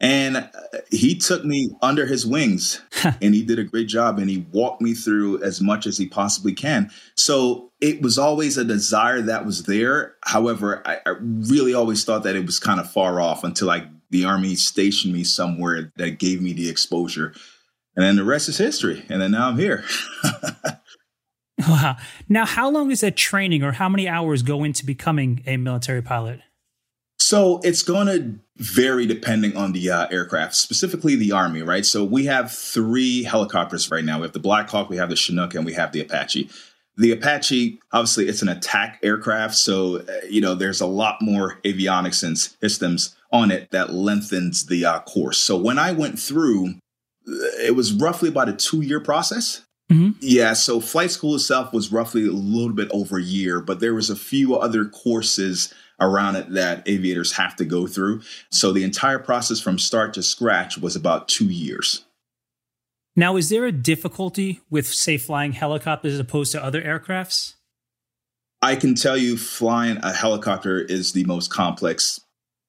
And 0.00 0.36
uh, 0.36 0.48
he 0.90 1.16
took 1.16 1.44
me 1.44 1.70
under 1.82 2.06
his 2.06 2.24
wings 2.24 2.80
and 3.20 3.34
he 3.34 3.44
did 3.44 3.58
a 3.58 3.64
great 3.64 3.88
job 3.88 4.20
and 4.20 4.30
he 4.30 4.46
walked 4.52 4.80
me 4.80 4.94
through 4.94 5.42
as 5.42 5.60
much 5.60 5.86
as 5.88 5.98
he 5.98 6.06
possibly 6.06 6.54
can. 6.54 6.92
So 7.16 7.72
it 7.80 8.00
was 8.00 8.16
always 8.16 8.56
a 8.56 8.64
desire 8.64 9.20
that 9.22 9.44
was 9.44 9.64
there. 9.64 10.14
However, 10.22 10.86
I, 10.86 10.98
I 11.04 11.14
really 11.20 11.74
always 11.74 12.04
thought 12.04 12.22
that 12.22 12.36
it 12.36 12.46
was 12.46 12.60
kind 12.60 12.78
of 12.78 12.88
far 12.88 13.20
off 13.20 13.42
until 13.42 13.70
I 13.70 13.88
the 14.10 14.24
army 14.24 14.54
stationed 14.54 15.14
me 15.14 15.24
somewhere 15.24 15.92
that 15.96 16.18
gave 16.18 16.40
me 16.40 16.52
the 16.52 16.68
exposure. 16.68 17.34
And 17.96 18.04
then 18.04 18.16
the 18.16 18.24
rest 18.24 18.48
is 18.48 18.58
history. 18.58 19.04
And 19.08 19.20
then 19.20 19.32
now 19.32 19.48
I'm 19.48 19.58
here. 19.58 19.84
wow. 21.68 21.96
Now, 22.28 22.46
how 22.46 22.70
long 22.70 22.90
is 22.90 23.00
that 23.00 23.16
training 23.16 23.62
or 23.62 23.72
how 23.72 23.88
many 23.88 24.08
hours 24.08 24.42
go 24.42 24.64
into 24.64 24.86
becoming 24.86 25.42
a 25.46 25.56
military 25.56 26.02
pilot? 26.02 26.40
So 27.18 27.60
it's 27.64 27.82
going 27.82 28.06
to 28.06 28.38
vary 28.56 29.04
depending 29.04 29.56
on 29.56 29.72
the 29.72 29.90
uh, 29.90 30.06
aircraft, 30.10 30.54
specifically 30.54 31.16
the 31.16 31.32
Army, 31.32 31.62
right? 31.62 31.84
So 31.84 32.04
we 32.04 32.26
have 32.26 32.50
three 32.52 33.24
helicopters 33.24 33.90
right 33.90 34.04
now. 34.04 34.18
We 34.18 34.22
have 34.22 34.32
the 34.32 34.38
Black 34.38 34.70
Hawk, 34.70 34.88
we 34.88 34.96
have 34.96 35.10
the 35.10 35.16
Chinook, 35.16 35.54
and 35.54 35.66
we 35.66 35.74
have 35.74 35.92
the 35.92 36.00
Apache. 36.00 36.48
The 36.96 37.12
Apache, 37.12 37.80
obviously, 37.92 38.28
it's 38.28 38.42
an 38.42 38.48
attack 38.48 38.98
aircraft. 39.02 39.56
So, 39.56 39.98
uh, 39.98 40.04
you 40.28 40.40
know, 40.40 40.54
there's 40.54 40.80
a 40.80 40.86
lot 40.86 41.20
more 41.20 41.58
avionics 41.64 42.22
and 42.24 42.38
systems 42.38 43.14
on 43.32 43.50
it 43.50 43.70
that 43.70 43.92
lengthens 43.92 44.66
the 44.66 44.84
uh, 44.84 45.00
course. 45.00 45.38
So 45.38 45.56
when 45.56 45.78
I 45.78 45.92
went 45.92 46.18
through, 46.18 46.74
it 47.26 47.74
was 47.76 47.92
roughly 47.92 48.28
about 48.28 48.48
a 48.48 48.54
two 48.54 48.82
year 48.82 49.00
process. 49.00 49.64
Mm-hmm. 49.90 50.18
Yeah, 50.20 50.52
so 50.52 50.80
flight 50.80 51.10
school 51.10 51.34
itself 51.34 51.72
was 51.72 51.90
roughly 51.90 52.26
a 52.26 52.32
little 52.32 52.74
bit 52.74 52.90
over 52.90 53.18
a 53.18 53.22
year, 53.22 53.60
but 53.60 53.80
there 53.80 53.94
was 53.94 54.10
a 54.10 54.16
few 54.16 54.54
other 54.54 54.84
courses 54.84 55.72
around 56.00 56.36
it 56.36 56.52
that 56.52 56.86
aviators 56.86 57.32
have 57.32 57.56
to 57.56 57.64
go 57.64 57.86
through. 57.86 58.22
So 58.50 58.72
the 58.72 58.84
entire 58.84 59.18
process 59.18 59.60
from 59.60 59.78
start 59.78 60.14
to 60.14 60.22
scratch 60.22 60.78
was 60.78 60.94
about 60.94 61.28
two 61.28 61.46
years. 61.46 62.04
Now, 63.16 63.36
is 63.36 63.48
there 63.48 63.64
a 63.64 63.72
difficulty 63.72 64.60
with, 64.70 64.86
say, 64.86 65.16
flying 65.16 65.52
helicopters 65.52 66.14
as 66.14 66.20
opposed 66.20 66.52
to 66.52 66.62
other 66.62 66.80
aircrafts? 66.80 67.54
I 68.62 68.76
can 68.76 68.94
tell 68.94 69.16
you, 69.16 69.36
flying 69.36 69.98
a 70.02 70.12
helicopter 70.12 70.80
is 70.80 71.12
the 71.12 71.24
most 71.24 71.50
complex, 71.50 72.20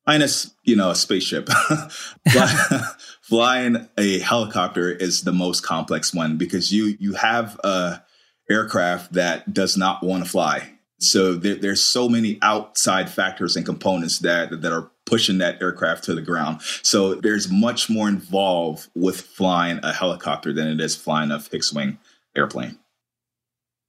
minus 0.10 0.56
you 0.64 0.76
know 0.76 0.90
a 0.90 0.96
spaceship. 0.96 1.50
flying 3.22 3.88
a 3.96 4.20
helicopter 4.20 4.92
is 4.92 5.22
the 5.22 5.32
most 5.32 5.62
complex 5.62 6.14
one 6.14 6.38
because 6.38 6.74
you 6.74 6.98
you 7.00 7.14
have 7.14 7.60
a 7.64 8.02
aircraft 8.50 9.14
that 9.14 9.54
does 9.54 9.78
not 9.78 10.02
want 10.02 10.24
to 10.24 10.30
fly. 10.30 10.72
So 11.02 11.36
there, 11.36 11.56
there's 11.56 11.84
so 11.84 12.10
many 12.10 12.40
outside 12.42 13.10
factors 13.10 13.56
and 13.56 13.64
components 13.64 14.20
that 14.20 14.62
that 14.62 14.74
are 14.74 14.90
pushing 15.06 15.38
that 15.38 15.62
aircraft 15.62 16.06
to 16.06 16.16
the 16.16 16.24
ground. 16.24 16.62
So 16.82 17.14
there's 17.14 17.52
much 17.52 17.88
more 17.88 18.10
involved 18.10 18.90
with 18.96 19.22
flying 19.22 19.80
a 19.84 19.94
helicopter 19.94 20.54
than 20.54 20.68
it 20.68 20.80
is 20.82 20.96
flying 20.96 21.30
a 21.30 21.40
fixed 21.40 21.76
wing 21.76 22.00
airplane. 22.36 22.80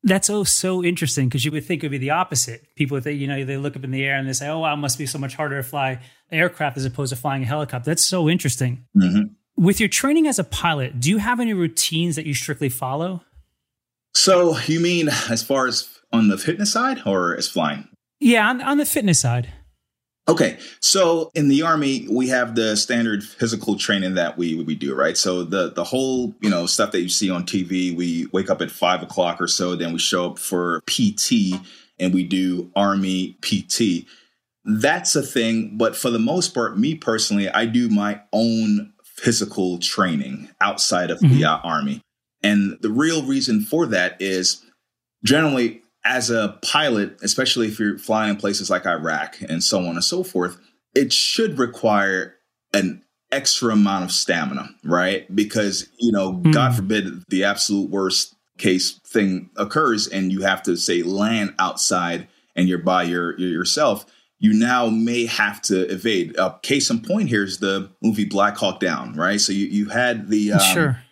That's 0.02 0.30
oh 0.30 0.44
so 0.44 0.82
interesting 0.82 1.28
because 1.28 1.44
you 1.44 1.52
would 1.52 1.64
think 1.64 1.82
it 1.82 1.86
would 1.86 1.92
be 1.92 1.98
the 1.98 2.10
opposite. 2.10 2.74
People 2.74 2.96
would 2.96 3.04
think, 3.04 3.20
you 3.20 3.26
know, 3.26 3.44
they 3.44 3.58
look 3.58 3.76
up 3.76 3.84
in 3.84 3.90
the 3.90 4.04
air 4.04 4.16
and 4.16 4.26
they 4.26 4.32
say, 4.32 4.48
"Oh, 4.48 4.60
wow, 4.60 4.72
it 4.72 4.78
must 4.78 4.96
be 4.96 5.06
so 5.06 5.18
much 5.18 5.34
harder 5.34 5.56
to 5.56 5.62
fly 5.62 5.90
an 6.30 6.38
aircraft 6.38 6.78
as 6.78 6.84
opposed 6.84 7.10
to 7.10 7.16
flying 7.16 7.42
a 7.42 7.46
helicopter." 7.46 7.90
That's 7.90 8.04
so 8.04 8.28
interesting. 8.28 8.86
Mm-hmm. 8.96 9.34
With 9.62 9.78
your 9.78 9.90
training 9.90 10.26
as 10.26 10.38
a 10.38 10.44
pilot, 10.44 11.00
do 11.00 11.10
you 11.10 11.18
have 11.18 11.38
any 11.38 11.52
routines 11.52 12.16
that 12.16 12.24
you 12.24 12.32
strictly 12.32 12.70
follow? 12.70 13.22
So 14.14 14.58
you 14.66 14.80
mean 14.80 15.08
as 15.28 15.42
far 15.42 15.66
as 15.66 15.88
on 16.12 16.28
the 16.28 16.38
fitness 16.38 16.72
side 16.72 17.02
or 17.04 17.36
as 17.36 17.48
flying? 17.48 17.86
Yeah, 18.20 18.48
on, 18.48 18.60
on 18.62 18.78
the 18.78 18.86
fitness 18.86 19.20
side. 19.20 19.52
Okay, 20.30 20.58
so 20.78 21.32
in 21.34 21.48
the 21.48 21.62
army, 21.62 22.06
we 22.08 22.28
have 22.28 22.54
the 22.54 22.76
standard 22.76 23.24
physical 23.24 23.76
training 23.76 24.14
that 24.14 24.38
we 24.38 24.62
we 24.62 24.76
do, 24.76 24.94
right? 24.94 25.16
So 25.16 25.42
the 25.42 25.72
the 25.72 25.82
whole 25.82 26.36
you 26.40 26.48
know 26.48 26.66
stuff 26.66 26.92
that 26.92 27.00
you 27.00 27.08
see 27.08 27.30
on 27.30 27.44
TV, 27.44 27.94
we 27.94 28.28
wake 28.32 28.48
up 28.48 28.62
at 28.62 28.70
five 28.70 29.02
o'clock 29.02 29.40
or 29.40 29.48
so, 29.48 29.74
then 29.74 29.92
we 29.92 29.98
show 29.98 30.30
up 30.30 30.38
for 30.38 30.82
PT 30.86 31.60
and 31.98 32.14
we 32.14 32.22
do 32.22 32.70
army 32.76 33.36
PT. 33.42 34.06
That's 34.64 35.16
a 35.16 35.22
thing, 35.22 35.76
but 35.76 35.96
for 35.96 36.10
the 36.10 36.20
most 36.20 36.54
part, 36.54 36.78
me 36.78 36.94
personally, 36.94 37.48
I 37.48 37.66
do 37.66 37.88
my 37.88 38.20
own 38.32 38.92
physical 39.02 39.78
training 39.78 40.48
outside 40.60 41.10
of 41.10 41.18
mm-hmm. 41.18 41.34
the 41.34 41.44
uh, 41.46 41.58
army. 41.64 42.02
And 42.42 42.78
the 42.80 42.90
real 42.90 43.26
reason 43.26 43.62
for 43.62 43.86
that 43.86 44.16
is 44.20 44.64
generally 45.24 45.82
as 46.04 46.30
a 46.30 46.58
pilot, 46.62 47.18
especially 47.22 47.68
if 47.68 47.78
you're 47.78 47.98
flying 47.98 48.30
in 48.30 48.36
places 48.36 48.70
like 48.70 48.86
Iraq 48.86 49.36
and 49.48 49.62
so 49.62 49.80
on 49.80 49.96
and 49.96 50.04
so 50.04 50.22
forth, 50.22 50.56
it 50.94 51.12
should 51.12 51.58
require 51.58 52.36
an 52.72 53.02
extra 53.30 53.72
amount 53.72 54.04
of 54.04 54.10
stamina, 54.10 54.70
right? 54.84 55.34
Because, 55.34 55.88
you 55.98 56.12
know, 56.12 56.34
mm. 56.34 56.52
God 56.52 56.74
forbid 56.74 57.24
the 57.28 57.44
absolute 57.44 57.90
worst 57.90 58.34
case 58.58 58.98
thing 59.06 59.50
occurs 59.56 60.06
and 60.06 60.32
you 60.32 60.42
have 60.42 60.62
to 60.64 60.76
say 60.76 61.02
land 61.02 61.54
outside 61.58 62.28
and 62.56 62.68
you're 62.68 62.78
by 62.78 63.02
your, 63.04 63.38
your 63.38 63.50
yourself 63.50 64.06
you 64.40 64.54
now 64.54 64.88
may 64.88 65.26
have 65.26 65.60
to 65.60 65.82
evade. 65.92 66.36
Uh, 66.38 66.54
case 66.62 66.90
in 66.90 67.00
point 67.02 67.28
here 67.28 67.44
is 67.44 67.58
the 67.58 67.90
movie 68.02 68.24
Black 68.24 68.56
Hawk 68.56 68.80
Down, 68.80 69.14
right? 69.14 69.40
So 69.40 69.52
you, 69.52 69.66
you 69.66 69.90
had 69.90 70.28
the 70.28 70.54
um, 70.54 70.60
sure, 70.60 71.02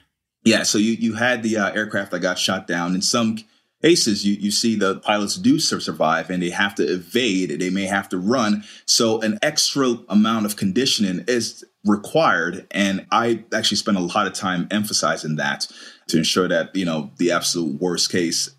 yeah. 0.45 0.63
So 0.63 0.79
you 0.79 0.93
you 0.93 1.13
had 1.15 1.43
the 1.43 1.59
uh, 1.59 1.71
aircraft 1.73 2.11
that 2.11 2.21
got 2.21 2.39
shot 2.39 2.67
down. 2.67 2.95
In 2.95 3.03
some 3.03 3.37
cases, 3.83 4.27
you 4.27 4.35
you 4.35 4.51
see 4.51 4.77
the 4.77 5.01
pilots 5.01 5.37
do 5.37 5.59
survive 5.59 6.31
and 6.31 6.43
they 6.43 6.51
have 6.51 6.75
to 6.77 6.83
evade. 6.83 7.61
They 7.61 7.71
may 7.71 7.85
have 7.85 8.09
to 8.11 8.19
run. 8.19 8.65
So 8.87 9.21
an 9.21 9.39
extra 9.43 9.99
amount 10.09 10.47
of 10.47 10.57
conditioning 10.57 11.25
is 11.29 11.65
required, 11.85 12.67
and 12.71 13.07
I 13.11 13.45
actually 13.53 13.77
spend 13.77 13.97
a 13.97 14.01
lot 14.01 14.27
of 14.27 14.33
time 14.33 14.69
emphasizing 14.71 15.37
that 15.37 15.67
to 16.09 16.19
ensure 16.19 16.49
that 16.49 16.75
you 16.75 16.85
know 16.85 17.11
the 17.19 17.33
absolute 17.33 17.81
worst 17.81 18.11
case. 18.11 18.51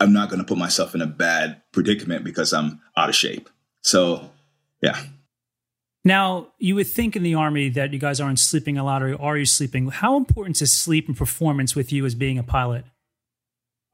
I'm 0.00 0.12
not 0.12 0.30
going 0.30 0.40
to 0.40 0.44
put 0.44 0.58
myself 0.58 0.96
in 0.96 1.00
a 1.00 1.06
bad 1.06 1.62
predicament 1.72 2.24
because 2.24 2.52
I'm 2.52 2.80
out 2.96 3.08
of 3.08 3.14
shape. 3.14 3.48
So, 3.82 4.30
yeah. 4.82 5.00
Now, 6.04 6.48
you 6.58 6.74
would 6.74 6.88
think 6.88 7.14
in 7.14 7.22
the 7.22 7.36
Army 7.36 7.68
that 7.68 7.92
you 7.92 8.00
guys 8.00 8.20
aren't 8.20 8.40
sleeping 8.40 8.76
a 8.76 8.82
lot, 8.82 9.04
or 9.04 9.20
are 9.20 9.36
you 9.36 9.46
sleeping? 9.46 9.88
How 9.88 10.16
important 10.16 10.60
is 10.60 10.72
sleep 10.72 11.06
and 11.06 11.16
performance 11.16 11.76
with 11.76 11.92
you 11.92 12.04
as 12.04 12.16
being 12.16 12.36
a 12.36 12.42
pilot? 12.42 12.84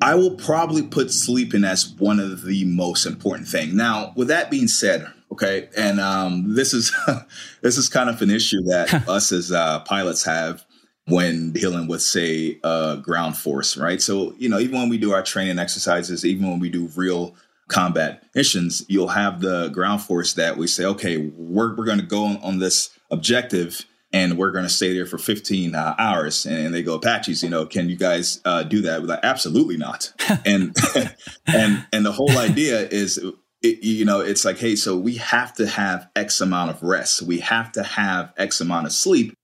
I 0.00 0.14
will 0.14 0.36
probably 0.36 0.82
put 0.82 1.10
sleeping 1.10 1.64
as 1.64 1.88
one 1.98 2.20
of 2.20 2.44
the 2.44 2.64
most 2.64 3.04
important 3.04 3.48
thing. 3.48 3.76
Now, 3.76 4.12
with 4.16 4.28
that 4.28 4.50
being 4.50 4.68
said, 4.68 5.06
okay, 5.32 5.68
and 5.76 6.00
um, 6.00 6.54
this 6.54 6.72
is 6.72 6.94
this 7.62 7.76
is 7.76 7.88
kind 7.88 8.08
of 8.08 8.22
an 8.22 8.30
issue 8.30 8.62
that 8.64 8.92
us 9.08 9.32
as 9.32 9.50
uh, 9.52 9.80
pilots 9.80 10.24
have 10.24 10.64
when 11.08 11.52
dealing 11.52 11.88
with, 11.88 12.02
say, 12.02 12.60
uh, 12.62 12.96
ground 12.96 13.36
force, 13.36 13.76
right? 13.76 14.00
So, 14.00 14.34
you 14.38 14.48
know, 14.48 14.58
even 14.58 14.78
when 14.78 14.88
we 14.90 14.98
do 14.98 15.12
our 15.12 15.22
training 15.22 15.58
exercises, 15.58 16.24
even 16.24 16.48
when 16.48 16.60
we 16.60 16.68
do 16.68 16.90
real 16.94 17.34
combat 17.68 18.24
missions, 18.34 18.84
you'll 18.88 19.08
have 19.08 19.40
the 19.40 19.68
ground 19.68 20.02
force 20.02 20.34
that 20.34 20.56
we 20.56 20.66
say, 20.66 20.84
okay, 20.84 21.16
we're, 21.16 21.74
we're 21.74 21.86
going 21.86 21.98
to 22.00 22.04
go 22.04 22.24
on, 22.24 22.36
on, 22.38 22.58
this 22.58 22.90
objective 23.10 23.86
and 24.12 24.38
we're 24.38 24.50
going 24.50 24.64
to 24.64 24.70
stay 24.70 24.94
there 24.94 25.06
for 25.06 25.18
15 25.18 25.74
uh, 25.74 25.94
hours. 25.98 26.46
And 26.46 26.72
they 26.72 26.82
go, 26.82 26.94
Apaches, 26.94 27.42
you 27.42 27.50
know, 27.50 27.66
can 27.66 27.88
you 27.88 27.96
guys 27.96 28.40
uh, 28.44 28.62
do 28.62 28.80
that? 28.82 29.02
We're 29.02 29.08
like, 29.08 29.20
absolutely 29.22 29.76
not. 29.76 30.12
and, 30.46 30.74
and, 31.46 31.86
and 31.92 32.06
the 32.06 32.12
whole 32.12 32.38
idea 32.38 32.88
is, 32.88 33.18
it, 33.62 33.82
you 33.82 34.04
know, 34.04 34.20
it's 34.20 34.44
like, 34.44 34.58
hey, 34.58 34.76
so 34.76 34.96
we 34.96 35.16
have 35.16 35.52
to 35.54 35.66
have 35.66 36.08
X 36.16 36.40
amount 36.40 36.70
of 36.70 36.82
rest. 36.82 37.22
We 37.22 37.40
have 37.40 37.72
to 37.72 37.82
have 37.82 38.32
X 38.36 38.60
amount 38.60 38.86
of 38.86 38.92
sleep 38.92 39.34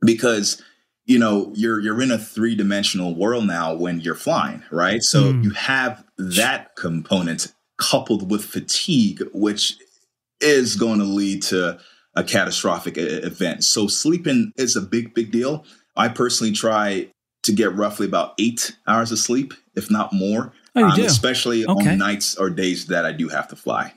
because 0.00 0.62
you 1.06 1.18
know 1.18 1.50
you're 1.54 1.80
you're 1.80 2.00
in 2.02 2.10
a 2.10 2.18
three 2.18 2.54
dimensional 2.54 3.14
world 3.14 3.46
now 3.46 3.74
when 3.74 4.00
you're 4.00 4.14
flying, 4.14 4.62
right? 4.70 5.02
So 5.02 5.32
mm. 5.32 5.42
you 5.42 5.50
have 5.50 6.04
that 6.18 6.76
component 6.76 7.52
coupled 7.78 8.30
with 8.30 8.44
fatigue, 8.44 9.22
which 9.32 9.78
is 10.40 10.76
going 10.76 10.98
to 10.98 11.04
lead 11.04 11.42
to 11.44 11.78
a 12.18 12.24
catastrophic 12.24 12.98
event. 12.98 13.64
So 13.64 13.86
sleeping 13.86 14.52
is 14.56 14.74
a 14.74 14.80
big 14.80 15.14
big 15.14 15.30
deal. 15.30 15.64
I 15.96 16.08
personally 16.08 16.52
try 16.52 17.08
to 17.44 17.52
get 17.52 17.74
roughly 17.74 18.06
about 18.06 18.34
eight 18.38 18.76
hours 18.88 19.12
of 19.12 19.18
sleep, 19.18 19.54
if 19.76 19.90
not 19.90 20.12
more, 20.12 20.52
oh, 20.74 20.84
um, 20.84 21.00
especially 21.00 21.64
okay. 21.64 21.90
on 21.90 21.98
nights 21.98 22.36
or 22.36 22.50
days 22.50 22.86
that 22.86 23.04
I 23.04 23.12
do 23.12 23.28
have 23.28 23.46
to 23.48 23.56
fly. 23.56 23.94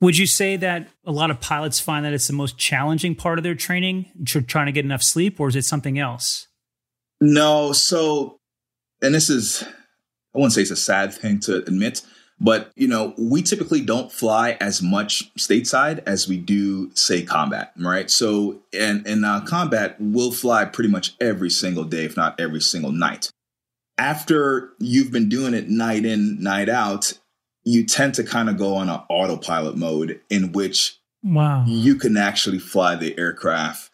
Would 0.00 0.16
you 0.16 0.26
say 0.26 0.56
that 0.56 0.88
a 1.04 1.12
lot 1.12 1.30
of 1.30 1.40
pilots 1.40 1.80
find 1.80 2.04
that 2.04 2.12
it's 2.12 2.28
the 2.28 2.32
most 2.32 2.56
challenging 2.56 3.14
part 3.16 3.38
of 3.38 3.42
their 3.42 3.56
training, 3.56 4.06
trying 4.24 4.66
to 4.66 4.72
get 4.72 4.84
enough 4.84 5.02
sleep, 5.02 5.40
or 5.40 5.48
is 5.48 5.56
it 5.56 5.64
something 5.64 5.98
else? 5.98 6.46
No. 7.20 7.72
So, 7.72 8.38
and 9.02 9.12
this 9.12 9.28
is, 9.28 9.62
I 10.34 10.38
wouldn't 10.38 10.52
say 10.52 10.62
it's 10.62 10.70
a 10.70 10.76
sad 10.76 11.12
thing 11.12 11.40
to 11.40 11.56
admit, 11.56 12.00
but 12.40 12.72
you 12.74 12.88
know, 12.88 13.14
we 13.18 13.42
typically 13.42 13.82
don't 13.82 14.10
fly 14.10 14.56
as 14.60 14.80
much 14.80 15.32
stateside 15.34 16.02
as 16.06 16.26
we 16.26 16.38
do, 16.38 16.90
say, 16.94 17.22
combat, 17.22 17.72
right? 17.76 18.10
So, 18.10 18.60
and 18.72 19.06
in 19.06 19.24
uh, 19.24 19.42
combat, 19.42 19.96
we'll 20.00 20.32
fly 20.32 20.64
pretty 20.64 20.90
much 20.90 21.14
every 21.20 21.50
single 21.50 21.84
day, 21.84 22.04
if 22.04 22.16
not 22.16 22.40
every 22.40 22.60
single 22.60 22.92
night. 22.92 23.30
After 23.98 24.70
you've 24.78 25.12
been 25.12 25.28
doing 25.28 25.52
it 25.52 25.68
night 25.68 26.06
in, 26.06 26.42
night 26.42 26.70
out, 26.70 27.12
you 27.64 27.84
tend 27.84 28.14
to 28.14 28.24
kind 28.24 28.48
of 28.48 28.56
go 28.56 28.74
on 28.74 28.88
an 28.88 29.00
autopilot 29.10 29.76
mode 29.76 30.20
in 30.30 30.52
which 30.52 30.98
wow. 31.22 31.64
you 31.66 31.96
can 31.96 32.16
actually 32.16 32.58
fly 32.58 32.96
the 32.96 33.16
aircraft 33.18 33.90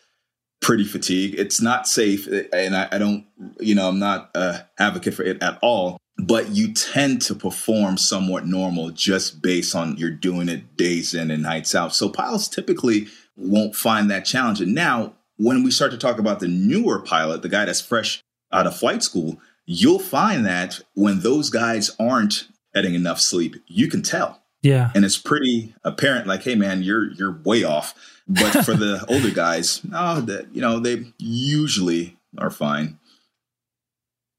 pretty 0.63 0.85
fatigued. 0.85 1.39
It's 1.39 1.61
not 1.61 1.89
safe, 1.89 2.29
and 2.53 2.77
I, 2.77 2.89
I 2.93 2.99
don't, 2.99 3.27
you 3.59 3.75
know, 3.75 3.89
I'm 3.89 3.99
not 3.99 4.31
a 4.37 4.67
advocate 4.79 5.15
for 5.15 5.25
it 5.25 5.43
at 5.43 5.59
all. 5.63 5.99
But 6.19 6.51
you 6.51 6.73
tend 6.73 7.21
to 7.23 7.35
perform 7.35 7.99
somewhat 7.99 8.47
normal 8.47 8.91
just 8.91 9.43
based 9.43 9.75
on 9.75 9.97
you're 9.99 10.11
doing 10.11 10.49
it 10.49 10.77
days 10.77 11.13
in 11.13 11.31
and 11.31 11.43
nights 11.43 11.75
out. 11.75 11.95
So 11.95 12.09
pilots 12.09 12.49
typically 12.49 13.09
won't 13.37 13.77
find 13.77 14.11
that 14.11 14.25
challenging. 14.25 14.73
Now, 14.73 15.13
when 15.37 15.63
we 15.63 15.71
start 15.71 15.91
to 15.91 15.99
talk 15.99 16.19
about 16.19 16.41
the 16.41 16.49
newer 16.49 17.01
pilot, 17.01 17.43
the 17.43 17.49
guy 17.49 17.67
that's 17.67 17.83
fresh 17.83 18.23
out 18.53 18.67
of 18.67 18.77
flight 18.77 19.03
school, 19.03 19.39
you'll 19.67 19.99
find 19.99 20.47
that 20.47 20.81
when 20.95 21.21
those 21.21 21.51
guys 21.51 21.95
aren't 22.01 22.49
getting 22.75 22.95
enough 22.95 23.21
sleep, 23.21 23.57
you 23.67 23.89
can 23.89 24.03
tell. 24.03 24.41
Yeah. 24.63 24.91
And 24.95 25.05
it's 25.05 25.19
pretty 25.19 25.75
apparent 25.85 26.27
like, 26.27 26.43
hey 26.43 26.55
man, 26.55 26.83
you're 26.83 27.13
you're 27.13 27.39
way 27.45 27.65
off. 27.65 27.95
But 28.27 28.65
for 28.65 28.75
the 28.75 29.05
older 29.09 29.31
guys, 29.31 29.83
oh 29.93 30.21
that 30.23 30.55
you 30.55 30.61
know, 30.61 30.81
they 30.81 31.13
usually 31.19 32.17
are 32.39 32.51
fine. 32.51 32.99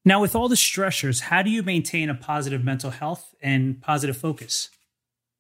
Now 0.08 0.22
with 0.22 0.38
all 0.38 0.48
the 0.48 0.56
stressors, 0.56 1.20
how 1.20 1.42
do 1.42 1.50
you 1.50 1.64
maintain 1.64 2.10
a 2.10 2.16
positive 2.16 2.64
mental 2.64 2.92
health 2.92 3.36
and 3.42 3.82
positive 3.82 4.16
focus? 4.16 4.70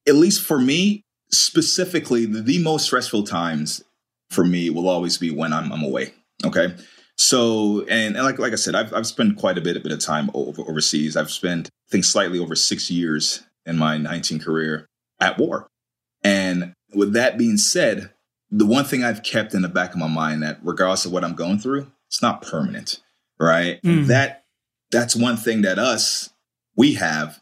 At 0.06 0.16
least 0.16 0.44
for 0.44 0.60
me, 0.60 1.04
specifically, 1.32 2.26
the, 2.26 2.42
the 2.42 2.62
most 2.62 2.88
stressful 2.88 3.24
times 3.24 3.82
for 4.30 4.44
me 4.44 4.70
will 4.70 4.90
always 4.90 5.18
be 5.18 5.32
when 5.32 5.54
I'm, 5.54 5.72
I'm 5.72 5.84
away. 5.84 6.14
Okay. 6.46 6.76
So, 7.16 7.86
and, 7.88 8.18
and, 8.18 8.26
like 8.26 8.40
like 8.40 8.52
I 8.52 8.58
said, 8.58 8.76
I've 8.76 8.94
I've 8.94 9.08
spent 9.08 9.38
quite 9.38 9.58
a 9.58 9.62
bit 9.62 9.78
a 9.78 9.80
bit 9.80 9.94
of 9.94 10.00
time 10.00 10.30
over, 10.34 10.62
overseas. 10.64 11.16
I've 11.16 11.32
spent 11.32 11.68
I 11.68 11.90
think 11.90 12.04
slightly 12.04 12.38
over 12.38 12.54
six 12.54 12.92
years 12.92 13.44
in 13.66 13.78
my 13.78 13.98
19 13.98 14.40
career 14.40 14.86
at 15.22 15.38
war, 15.38 15.68
And 16.26 16.74
with 16.94 17.14
that 17.14 17.38
being 17.38 17.56
said, 17.58 18.12
the 18.52 18.66
one 18.66 18.84
thing 18.84 19.02
I've 19.02 19.24
kept 19.24 19.54
in 19.54 19.62
the 19.62 19.70
back 19.70 19.92
of 19.92 19.98
my 19.98 20.08
mind 20.10 20.44
that 20.44 20.60
regardless 20.62 21.06
of 21.06 21.14
what 21.14 21.24
I'm 21.24 21.36
going 21.36 21.58
through, 21.58 21.90
it's 22.08 22.22
not 22.22 22.42
permanent, 22.42 23.02
right? 23.40 23.82
Mm. 23.82 24.08
That 24.08 24.44
that's 24.91 25.15
one 25.15 25.38
thing 25.38 25.62
that 25.63 25.79
us 25.79 26.29
we 26.77 26.94
have 26.94 27.41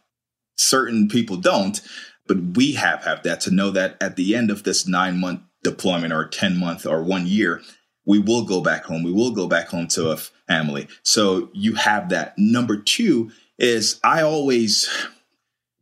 certain 0.56 1.08
people 1.08 1.38
don't, 1.38 1.82
but 2.26 2.38
we 2.56 2.72
have 2.74 3.04
have 3.04 3.22
that 3.24 3.42
to 3.42 3.52
know 3.52 3.70
that 3.72 3.98
at 4.02 4.16
the 4.16 4.36
end 4.36 4.50
of 4.50 4.64
this 4.64 4.88
9 4.88 5.20
month 5.20 5.42
deployment 5.64 6.14
or 6.14 6.26
10 6.26 6.58
month 6.58 6.86
or 6.88 7.04
1 7.04 7.28
year, 7.28 7.62
we 8.06 8.18
will 8.18 8.46
go 8.46 8.62
back 8.62 8.86
home. 8.86 9.04
We 9.04 9.12
will 9.12 9.32
go 9.32 9.48
back 9.48 9.68
home 9.68 9.88
to 9.90 10.12
a 10.12 10.18
family. 10.48 10.88
So 11.04 11.50
you 11.54 11.76
have 11.76 12.10
that. 12.10 12.34
Number 12.38 12.78
2 12.78 13.32
is 13.60 14.00
I 14.04 14.22
always 14.22 14.90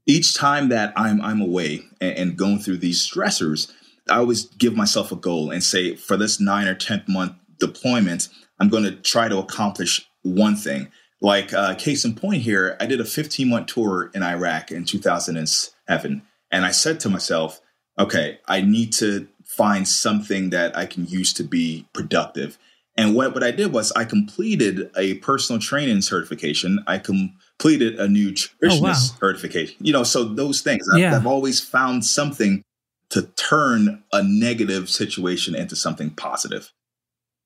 each 0.06 0.36
time 0.36 0.70
that 0.70 0.92
I'm 0.98 1.22
I'm 1.22 1.42
away 1.42 1.82
and, 2.02 2.18
and 2.18 2.38
going 2.38 2.60
through 2.60 2.78
these 2.78 3.08
stressors, 3.08 3.72
I 4.10 4.18
always 4.18 4.46
give 4.46 4.76
myself 4.76 5.12
a 5.12 5.16
goal 5.16 5.52
and 5.52 5.64
say 5.64 5.96
for 5.96 6.18
this 6.18 6.40
9 6.40 6.68
or 6.68 6.76
10th 6.76 7.08
month 7.08 7.34
deployment, 7.60 8.30
I'm 8.60 8.70
going 8.70 8.84
to 8.84 8.96
try 8.96 9.28
to 9.28 9.38
accomplish 9.38 10.06
one 10.24 10.56
thing. 10.56 10.92
Like 11.24 11.54
uh, 11.54 11.74
case 11.76 12.04
in 12.04 12.16
point 12.16 12.42
here, 12.42 12.76
I 12.82 12.86
did 12.86 13.00
a 13.00 13.06
15 13.06 13.50
month 13.50 13.68
tour 13.68 14.12
in 14.14 14.22
Iraq 14.22 14.72
in 14.72 14.84
2007, 14.84 16.22
and 16.52 16.66
I 16.66 16.72
said 16.72 17.00
to 17.00 17.10
myself, 17.10 17.62
okay, 17.98 18.40
I 18.46 18.60
need 18.60 18.92
to 18.94 19.28
find 19.46 19.88
something 19.88 20.50
that 20.50 20.78
I 20.78 20.86
can 20.86 21.08
use 21.08 21.32
to 21.34 21.44
be 21.44 21.88
productive. 21.94 22.58
And 22.98 23.16
what, 23.16 23.34
what 23.34 23.44
I 23.44 23.52
did 23.52 23.72
was 23.72 23.92
I 23.94 24.04
completed 24.04 24.92
a 24.98 25.16
personal 25.16 25.62
training 25.62 26.02
certification. 26.02 26.84
I 26.88 27.00
completed 27.00 28.00
a 28.00 28.08
nutritionist 28.08 28.50
oh, 28.62 28.82
wow. 28.82 28.94
certification. 28.94 29.78
You 29.80 29.94
know, 29.94 30.04
so 30.04 30.26
those 30.26 30.62
things. 30.62 30.88
I've, 30.90 31.00
yeah. 31.00 31.16
I've 31.16 31.26
always 31.26 31.62
found 31.62 32.04
something 32.04 32.64
to 33.12 33.24
turn 33.38 34.04
a 34.12 34.24
negative 34.24 34.90
situation 34.90 35.56
into 35.56 35.76
something 35.76 36.10
positive. 36.10 36.74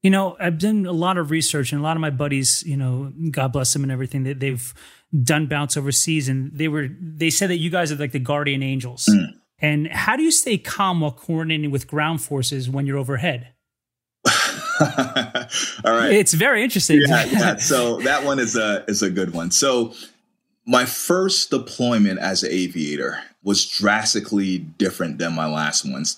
You 0.03 0.11
know, 0.11 0.37
I've 0.39 0.59
done 0.59 0.85
a 0.85 0.91
lot 0.91 1.17
of 1.17 1.31
research, 1.31 1.71
and 1.71 1.81
a 1.81 1.83
lot 1.83 1.97
of 1.97 2.01
my 2.01 2.11
buddies, 2.11 2.63
you 2.65 2.77
know, 2.77 3.11
God 3.31 3.51
bless 3.51 3.73
them 3.73 3.83
and 3.83 3.91
everything, 3.91 4.23
that 4.23 4.39
they've 4.39 4.73
done 5.23 5.47
bounce 5.47 5.75
overseas, 5.75 6.29
and 6.29 6.51
they 6.53 6.67
were 6.67 6.89
they 6.99 7.29
said 7.29 7.49
that 7.49 7.57
you 7.57 7.69
guys 7.69 7.91
are 7.91 7.95
like 7.95 8.11
the 8.11 8.19
guardian 8.19 8.63
angels. 8.63 9.07
Mm. 9.11 9.33
And 9.59 9.87
how 9.87 10.15
do 10.15 10.23
you 10.23 10.31
stay 10.31 10.57
calm 10.57 11.01
while 11.01 11.11
coordinating 11.11 11.71
with 11.71 11.87
ground 11.87 12.21
forces 12.21 12.69
when 12.69 12.85
you're 12.85 12.97
overhead? 12.97 13.53
All 14.79 15.93
right, 15.93 16.11
it's 16.11 16.33
very 16.33 16.63
interesting. 16.63 17.01
Yeah, 17.07 17.25
yeah. 17.31 17.55
So 17.57 17.99
that 18.01 18.23
one 18.23 18.39
is 18.39 18.55
a 18.55 18.85
is 18.87 19.01
a 19.01 19.09
good 19.09 19.33
one. 19.33 19.51
So 19.51 19.93
my 20.65 20.85
first 20.85 21.49
deployment 21.49 22.19
as 22.19 22.43
an 22.43 22.51
aviator 22.51 23.19
was 23.43 23.65
drastically 23.65 24.59
different 24.59 25.17
than 25.17 25.33
my 25.33 25.47
last 25.47 25.89
ones. 25.89 26.17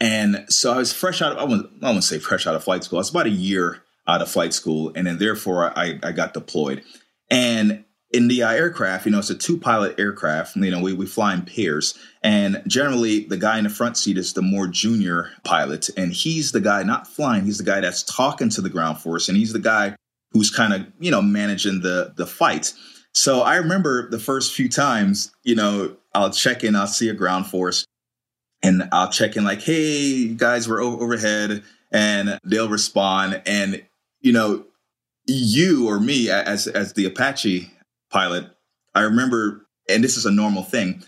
And 0.00 0.44
so 0.48 0.72
I 0.72 0.78
was 0.78 0.92
fresh 0.92 1.22
out 1.22 1.32
of, 1.32 1.38
I 1.38 1.44
wouldn't, 1.44 1.70
I 1.82 1.88
wouldn't 1.88 2.04
say 2.04 2.18
fresh 2.18 2.46
out 2.46 2.54
of 2.54 2.62
flight 2.62 2.84
school. 2.84 2.98
I 2.98 3.00
was 3.00 3.10
about 3.10 3.26
a 3.26 3.30
year 3.30 3.82
out 4.06 4.22
of 4.22 4.30
flight 4.30 4.54
school. 4.54 4.92
And 4.94 5.06
then 5.06 5.18
therefore 5.18 5.76
I, 5.76 5.98
I 6.02 6.12
got 6.12 6.34
deployed. 6.34 6.82
And 7.30 7.84
in 8.10 8.28
the 8.28 8.42
uh, 8.42 8.50
aircraft, 8.50 9.04
you 9.04 9.12
know, 9.12 9.18
it's 9.18 9.30
a 9.30 9.34
two 9.34 9.58
pilot 9.58 9.98
aircraft. 9.98 10.56
You 10.56 10.70
know, 10.70 10.80
we, 10.80 10.94
we 10.94 11.04
fly 11.04 11.34
in 11.34 11.42
pairs. 11.42 11.98
And 12.22 12.62
generally, 12.66 13.24
the 13.24 13.36
guy 13.36 13.58
in 13.58 13.64
the 13.64 13.70
front 13.70 13.98
seat 13.98 14.16
is 14.16 14.32
the 14.32 14.42
more 14.42 14.66
junior 14.66 15.30
pilot. 15.44 15.90
And 15.96 16.12
he's 16.12 16.52
the 16.52 16.60
guy 16.60 16.82
not 16.84 17.06
flying, 17.06 17.44
he's 17.44 17.58
the 17.58 17.64
guy 17.64 17.80
that's 17.80 18.02
talking 18.02 18.48
to 18.50 18.60
the 18.60 18.70
ground 18.70 18.98
force. 18.98 19.28
And 19.28 19.36
he's 19.36 19.52
the 19.52 19.58
guy 19.58 19.94
who's 20.32 20.50
kind 20.50 20.72
of, 20.72 20.86
you 21.00 21.10
know, 21.10 21.22
managing 21.22 21.80
the, 21.80 22.14
the 22.16 22.26
fight. 22.26 22.72
So 23.12 23.40
I 23.40 23.56
remember 23.56 24.08
the 24.08 24.18
first 24.18 24.54
few 24.54 24.68
times, 24.68 25.32
you 25.42 25.54
know, 25.54 25.96
I'll 26.14 26.30
check 26.30 26.64
in, 26.64 26.76
I'll 26.76 26.86
see 26.86 27.08
a 27.08 27.14
ground 27.14 27.46
force 27.46 27.84
and 28.62 28.88
I'll 28.92 29.10
check 29.10 29.36
in 29.36 29.44
like, 29.44 29.62
hey, 29.62 30.28
guys, 30.28 30.68
we're 30.68 30.82
overhead, 30.82 31.62
and 31.92 32.38
they'll 32.44 32.68
respond. 32.68 33.42
And 33.46 33.84
you 34.20 34.32
know, 34.32 34.64
you 35.26 35.88
or 35.88 36.00
me 36.00 36.30
as 36.30 36.66
as 36.66 36.94
the 36.94 37.04
Apache 37.04 37.70
pilot, 38.10 38.46
I 38.94 39.02
remember, 39.02 39.66
and 39.88 40.02
this 40.02 40.16
is 40.16 40.26
a 40.26 40.30
normal 40.30 40.62
thing. 40.62 41.02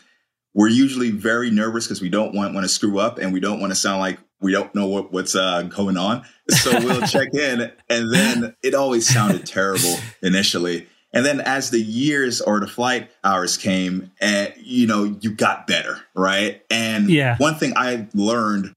We're 0.54 0.68
usually 0.68 1.10
very 1.10 1.50
nervous 1.50 1.86
because 1.86 2.00
we 2.00 2.08
don't 2.08 2.34
want 2.34 2.54
want 2.54 2.64
to 2.64 2.68
screw 2.68 2.98
up, 2.98 3.18
and 3.18 3.32
we 3.32 3.40
don't 3.40 3.60
want 3.60 3.72
to 3.72 3.76
sound 3.76 4.00
like 4.00 4.18
we 4.40 4.52
don't 4.52 4.74
know 4.74 4.86
what, 4.86 5.12
what's 5.12 5.36
uh, 5.36 5.62
going 5.62 5.96
on. 5.96 6.24
So 6.48 6.72
we'll 6.80 7.02
check 7.06 7.34
in, 7.34 7.70
and 7.88 8.12
then 8.12 8.56
it 8.62 8.74
always 8.74 9.06
sounded 9.06 9.46
terrible 9.46 9.94
initially. 10.22 10.86
And 11.12 11.26
then 11.26 11.40
as 11.40 11.70
the 11.70 11.80
years 11.80 12.40
or 12.40 12.60
the 12.60 12.68
flight 12.68 13.10
hours 13.24 13.56
came, 13.56 14.12
and 14.20 14.52
you 14.56 14.86
know, 14.86 15.16
you 15.20 15.32
got 15.32 15.66
better, 15.66 16.00
right? 16.14 16.62
And 16.70 17.10
yeah. 17.10 17.36
one 17.38 17.56
thing 17.56 17.72
I 17.76 18.06
learned 18.14 18.72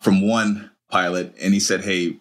from 0.00 0.26
one 0.26 0.70
pilot, 0.88 1.34
and 1.40 1.54
he 1.54 1.60
said, 1.60 1.82
Hey, 1.84 2.18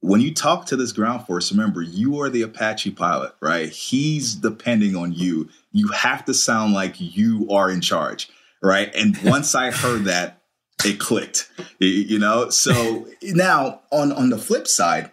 when 0.00 0.20
you 0.20 0.34
talk 0.34 0.66
to 0.66 0.76
this 0.76 0.92
ground 0.92 1.26
force, 1.26 1.50
remember 1.50 1.82
you 1.82 2.20
are 2.20 2.30
the 2.30 2.42
Apache 2.42 2.92
pilot, 2.92 3.32
right? 3.40 3.68
He's 3.68 4.34
depending 4.34 4.94
on 4.96 5.12
you. 5.12 5.48
You 5.72 5.88
have 5.88 6.24
to 6.26 6.34
sound 6.34 6.74
like 6.74 6.94
you 6.98 7.48
are 7.50 7.70
in 7.70 7.80
charge, 7.80 8.28
right? 8.62 8.92
And 8.94 9.16
once 9.24 9.54
I 9.54 9.70
heard 9.70 10.04
that, 10.04 10.42
it 10.84 11.00
clicked, 11.00 11.50
you 11.78 12.18
know? 12.18 12.50
So 12.50 13.08
now 13.22 13.80
on, 13.90 14.12
on 14.12 14.30
the 14.30 14.38
flip 14.38 14.68
side, 14.68 15.10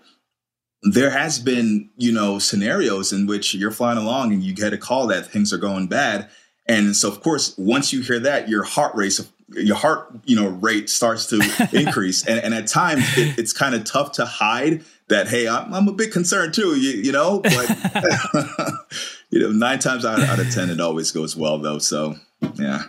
there 0.83 1.09
has 1.09 1.39
been, 1.39 1.89
you 1.97 2.11
know, 2.11 2.39
scenarios 2.39 3.13
in 3.13 3.25
which 3.25 3.53
you're 3.53 3.71
flying 3.71 3.97
along 3.97 4.33
and 4.33 4.43
you 4.43 4.53
get 4.53 4.73
a 4.73 4.77
call 4.77 5.07
that 5.07 5.25
things 5.27 5.53
are 5.53 5.57
going 5.57 5.87
bad. 5.87 6.29
And 6.65 6.95
so, 6.95 7.09
of 7.09 7.21
course, 7.21 7.57
once 7.57 7.91
you 7.91 8.01
hear 8.01 8.19
that, 8.19 8.49
your 8.49 8.63
heart 8.63 8.95
rate, 8.95 9.19
your 9.49 9.75
heart, 9.75 10.13
you 10.25 10.35
know, 10.35 10.49
rate 10.49 10.89
starts 10.89 11.27
to 11.27 11.41
increase. 11.73 12.25
And, 12.25 12.39
and, 12.39 12.53
at 12.53 12.67
times, 12.67 13.03
it, 13.17 13.37
it's 13.37 13.53
kind 13.53 13.75
of 13.75 13.83
tough 13.83 14.13
to 14.13 14.25
hide 14.25 14.83
that. 15.09 15.27
Hey, 15.27 15.47
I'm, 15.47 15.73
I'm 15.73 15.87
a 15.87 15.93
bit 15.93 16.11
concerned 16.11 16.53
too. 16.53 16.77
You, 16.77 17.01
you 17.01 17.11
know, 17.11 17.39
but 17.39 17.53
you 19.29 19.39
know, 19.39 19.51
nine 19.51 19.79
times 19.79 20.05
out, 20.05 20.19
out 20.19 20.39
of 20.39 20.51
ten, 20.51 20.69
it 20.69 20.79
always 20.79 21.11
goes 21.11 21.35
well, 21.35 21.57
though. 21.57 21.79
So, 21.79 22.15
yeah. 22.55 22.83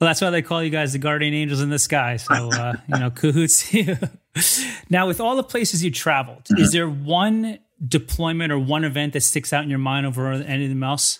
Well, 0.00 0.08
that's 0.08 0.20
why 0.20 0.30
they 0.30 0.42
call 0.42 0.62
you 0.62 0.70
guys 0.70 0.92
the 0.92 0.98
guardian 0.98 1.34
angels 1.34 1.60
in 1.60 1.70
the 1.70 1.78
sky. 1.78 2.18
So, 2.18 2.52
uh, 2.52 2.74
you 2.88 2.98
know, 2.98 3.10
cahoots 3.10 3.72
you. 3.74 3.96
now, 4.88 5.08
with 5.08 5.20
all 5.20 5.34
the 5.34 5.42
places 5.42 5.82
you 5.82 5.90
traveled, 5.90 6.44
mm-hmm. 6.44 6.62
is 6.62 6.72
there 6.72 6.88
one 6.88 7.58
deployment 7.86 8.52
or 8.52 8.58
one 8.58 8.84
event 8.84 9.12
that 9.14 9.22
sticks 9.22 9.52
out 9.52 9.64
in 9.64 9.70
your 9.70 9.78
mind 9.80 10.06
over 10.06 10.30
anything 10.30 10.82
else? 10.82 11.18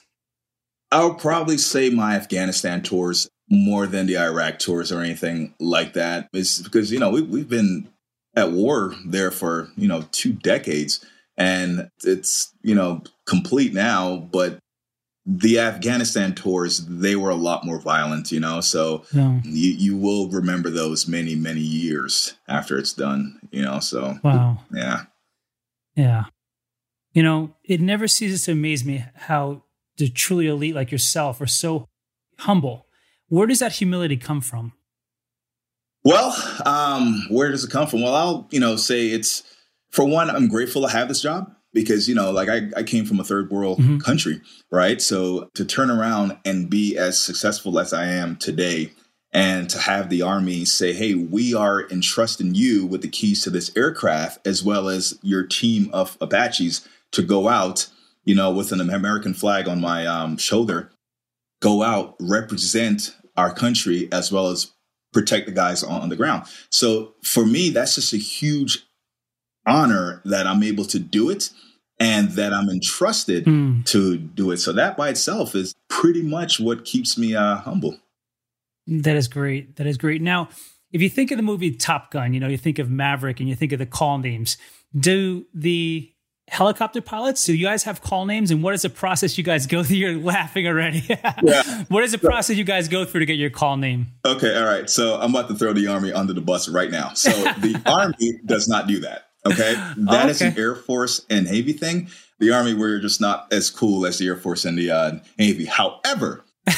I'll 0.93 1.15
probably 1.15 1.59
say 1.59 1.91
my 1.91 2.15
Afghanistan 2.15 2.83
tours 2.83 3.29
more 3.51 3.87
than 3.87 4.07
the 4.07 4.19
Iraq 4.19 4.59
tours 4.59 4.93
or 4.93 5.01
anything 5.01 5.55
like 5.59 5.95
that. 5.95 6.29
It's 6.33 6.61
because, 6.61 6.93
you 6.93 6.99
know, 6.99 7.11
we, 7.11 7.23
we've 7.23 7.49
been 7.49 7.89
at 8.37 8.53
war 8.53 8.95
there 9.05 9.31
for, 9.31 9.71
you 9.77 9.89
know, 9.89 10.05
two 10.13 10.33
decades 10.33 11.05
and 11.37 11.91
it's, 12.05 12.53
you 12.63 12.75
know, 12.75 13.03
complete 13.27 13.73
now, 13.73 14.17
but 14.17 14.59
the 15.31 15.59
Afghanistan 15.59 16.35
tours, 16.35 16.87
they 16.87 17.15
were 17.15 17.29
a 17.29 17.35
lot 17.35 17.63
more 17.63 17.79
violent, 17.79 18.33
you 18.33 18.41
know. 18.41 18.63
So 18.63 19.05
yeah. 19.13 19.41
you 19.45 19.73
you 19.73 19.97
will 19.97 20.31
remember 20.31 20.71
those 20.71 21.07
many 21.07 21.35
many 21.35 21.61
years 21.61 22.35
after 22.49 22.79
it's 22.79 22.95
done, 22.95 23.39
you 23.51 23.63
know. 23.63 23.79
So 23.79 24.19
wow, 24.25 24.59
yeah, 24.75 25.03
yeah. 25.95 26.25
You 27.13 27.23
know, 27.23 27.55
it 27.63 27.81
never 27.83 28.09
ceases 28.09 28.45
to 28.45 28.53
amaze 28.53 28.87
me 28.87 29.05
how 29.15 29.65
the 29.99 30.09
truly 30.09 30.47
elite 30.47 30.75
like 30.75 30.91
yourself 30.91 31.41
are 31.43 31.47
so 31.47 31.87
humble. 32.39 32.87
Where 33.29 33.47
does 33.47 33.59
that 33.59 33.73
humility 33.73 34.17
come 34.17 34.41
from? 34.41 34.73
Well, 36.05 36.35
um, 36.65 37.27
where 37.29 37.51
does 37.51 37.65
it 37.65 37.71
come 37.71 37.87
from? 37.87 38.01
Well, 38.01 38.15
I'll 38.15 38.49
you 38.51 38.61
know 38.61 38.77
say 38.77 39.09
it's 39.09 39.43
for 39.91 40.07
one, 40.07 40.31
I'm 40.31 40.49
grateful 40.49 40.83
to 40.83 40.89
have 40.89 41.09
this 41.09 41.21
job 41.21 41.53
because 41.73 42.09
you 42.09 42.15
know 42.15 42.31
like 42.31 42.49
i, 42.49 42.69
I 42.77 42.83
came 42.83 43.05
from 43.05 43.21
a 43.21 43.25
third 43.25 43.51
world 43.51 43.79
mm-hmm. 43.79 43.99
country 43.99 44.41
right 44.71 45.01
so 45.01 45.49
to 45.55 45.65
turn 45.65 45.91
around 45.91 46.39
and 46.45 46.71
be 46.71 46.97
as 46.97 47.21
successful 47.21 47.79
as 47.79 47.93
i 47.93 48.07
am 48.07 48.37
today 48.37 48.93
and 49.33 49.69
to 49.71 49.79
have 49.79 50.09
the 50.09 50.23
army 50.23 50.65
say 50.65 50.93
hey 50.93 51.15
we 51.15 51.55
are 51.55 51.89
entrusting 51.91 52.55
you 52.55 52.87
with 52.87 53.03
the 53.03 53.09
keys 53.09 53.43
to 53.43 53.51
this 53.51 53.75
aircraft 53.77 54.47
as 54.47 54.63
well 54.63 54.89
as 54.89 55.19
your 55.23 55.47
team 55.47 55.91
of 55.93 56.17
apaches 56.21 56.87
to 57.13 57.23
go 57.23 57.49
out 57.49 57.89
you 58.25 58.35
know 58.35 58.51
with 58.51 58.73
an 58.73 58.81
american 58.81 59.35
flag 59.35 59.69
on 59.69 59.81
my 59.81 60.07
um, 60.07 60.37
shoulder 60.37 60.91
go 61.61 61.83
out 61.83 62.15
represent 62.21 63.15
our 63.37 63.53
country 63.53 64.09
as 64.11 64.33
well 64.33 64.49
as 64.49 64.73
protect 65.13 65.47
the 65.47 65.53
guys 65.53 65.83
on, 65.83 66.03
on 66.03 66.09
the 66.09 66.17
ground 66.17 66.45
so 66.71 67.15
for 67.23 67.45
me 67.45 67.71
that's 67.71 67.95
just 67.95 68.13
a 68.13 68.19
huge 68.19 68.88
honor 69.69 70.23
that 70.25 70.47
I'm 70.47 70.63
able 70.63 70.85
to 70.87 70.99
do 70.99 71.31
it 71.31 71.51
and 72.01 72.31
that 72.33 72.53
I'm 72.53 72.69
entrusted 72.69 73.45
mm. 73.45 73.85
to 73.87 74.17
do 74.17 74.51
it. 74.51 74.59
So 74.59 74.73
that 74.73 74.97
by 74.97 75.09
itself 75.09 75.55
is 75.55 75.75
pretty 75.89 76.23
much 76.23 76.61
what 76.61 76.85
keeps 76.85 77.19
me 77.19 77.35
uh, 77.35 77.57
humble. 77.57 77.99
That 78.87 79.17
is 79.17 79.29
great. 79.29 79.77
That 79.77 79.87
is 79.87 79.99
great. 79.99 80.23
Now, 80.23 80.49
if 80.93 81.03
you 81.03 81.11
think 81.11 81.31
of 81.31 81.37
the 81.37 81.43
movie 81.43 81.73
Top 81.73 82.11
Gun, 82.11 82.33
you 82.33 82.41
know, 82.41 82.49
you 82.49 82.57
think 82.57 82.79
of 82.79 82.91
Maverick 82.91 83.41
and 83.41 83.49
you 83.49 83.55
think 83.55 83.73
of 83.73 83.79
the 83.79 83.87
call 83.87 84.19
names. 84.19 84.57
Do 84.99 85.45
the 85.53 86.11
helicopter 86.49 87.03
pilots? 87.03 87.45
Do 87.45 87.55
you 87.55 87.67
guys 87.67 87.83
have 87.85 88.01
call 88.01 88.25
names? 88.25 88.51
And 88.51 88.63
what 88.63 88.75
is 88.75 88.83
the 88.83 88.91
process 88.91 89.37
you 89.37 89.45
guys 89.45 89.67
go 89.67 89.83
through? 89.85 89.97
You're 89.97 90.17
laughing 90.17 90.67
already. 90.67 91.05
yeah. 91.43 91.85
What 91.89 92.05
is 92.05 92.13
the 92.13 92.19
process 92.19 92.57
you 92.57 92.65
guys 92.65 92.89
go 92.89 93.05
through 93.05 93.21
to 93.21 93.27
get 93.27 93.37
your 93.37 93.51
call 93.51 93.77
name? 93.77 94.09
Okay, 94.25 94.57
all 94.57 94.67
right. 94.67 94.89
So 94.89 95.21
I'm 95.21 95.35
about 95.35 95.49
to 95.49 95.55
throw 95.55 95.73
the 95.73 95.87
Army 95.89 96.13
under 96.13 96.33
the 96.33 96.41
bus 96.41 96.69
right 96.69 96.91
now. 96.91 97.13
So 97.15 97.31
the 97.31 97.81
Army 97.87 98.41
does 98.47 98.69
not 98.69 98.87
do 98.87 99.01
that. 99.01 99.28
Okay. 99.47 99.75
that 99.75 99.97
oh, 100.09 100.19
okay. 100.19 100.31
is 100.31 100.43
an 100.43 100.59
Air 100.59 100.75
Force 100.75 101.25
and 101.31 101.47
Navy 101.47 101.73
thing. 101.73 102.09
The 102.41 102.53
Army, 102.53 102.75
we're 102.75 103.01
just 103.01 103.21
not 103.21 103.53
as 103.53 103.71
cool 103.71 104.07
as 104.07 104.19
the 104.19 104.27
Air 104.27 104.37
Force 104.37 104.65
and 104.65 104.79
the 104.79 104.91
uh, 104.91 105.13
Navy. 105.39 105.65
However, 105.65 106.45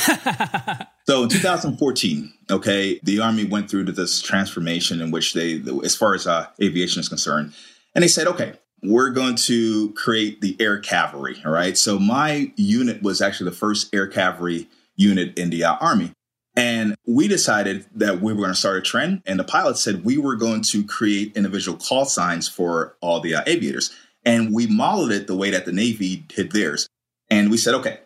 so 1.07 1.25
in 1.25 1.29
2014, 1.29 2.33
okay, 2.51 3.01
the 3.03 3.21
Army 3.21 3.45
went 3.45 3.71
through 3.71 3.85
this 3.85 4.23
transformation 4.23 5.01
in 5.01 5.11
which 5.11 5.35
they, 5.35 5.63
as 5.85 5.95
far 5.95 6.15
as 6.15 6.27
uh, 6.27 6.47
aviation 6.63 7.01
is 7.01 7.09
concerned, 7.09 7.53
and 7.95 8.03
they 8.03 8.09
said, 8.09 8.27
okay, 8.27 8.55
we're 8.83 9.11
going 9.11 9.37
to 9.37 9.93
create 9.93 10.41
the 10.41 10.57
air 10.59 10.79
cavalry. 10.79 11.41
All 11.45 11.53
right. 11.53 11.77
So 11.77 11.99
my 11.99 12.53
unit 12.57 13.03
was 13.03 13.21
actually 13.21 13.51
the 13.51 13.57
first 13.57 13.95
air 13.95 14.07
cavalry 14.07 14.69
unit 14.97 15.39
in 15.39 15.51
the 15.51 15.65
uh, 15.65 15.77
Army. 15.81 16.13
And 16.57 16.97
we 17.07 17.29
decided 17.29 17.87
that 17.95 18.21
we 18.21 18.33
were 18.33 18.41
going 18.41 18.53
to 18.53 18.59
start 18.59 18.77
a 18.77 18.83
trend. 18.83 19.23
And 19.25 19.39
the 19.39 19.45
pilot 19.45 19.79
said 19.79 20.05
we 20.05 20.19
were 20.19 20.35
going 20.35 20.63
to 20.63 20.85
create 20.85 21.37
individual 21.37 21.79
call 21.79 22.05
signs 22.05 22.49
for 22.49 22.97
all 23.01 23.21
the 23.21 23.37
uh, 23.37 23.43
aviators. 23.47 23.95
And 24.25 24.53
we 24.53 24.67
modeled 24.67 25.13
it 25.13 25.27
the 25.27 25.37
way 25.37 25.51
that 25.51 25.65
the 25.65 25.73
Navy 25.73 26.25
did 26.29 26.53
theirs. 26.53 26.89
And 27.31 27.51
we 27.51 27.57
said, 27.57 27.75
okay, 27.75 28.01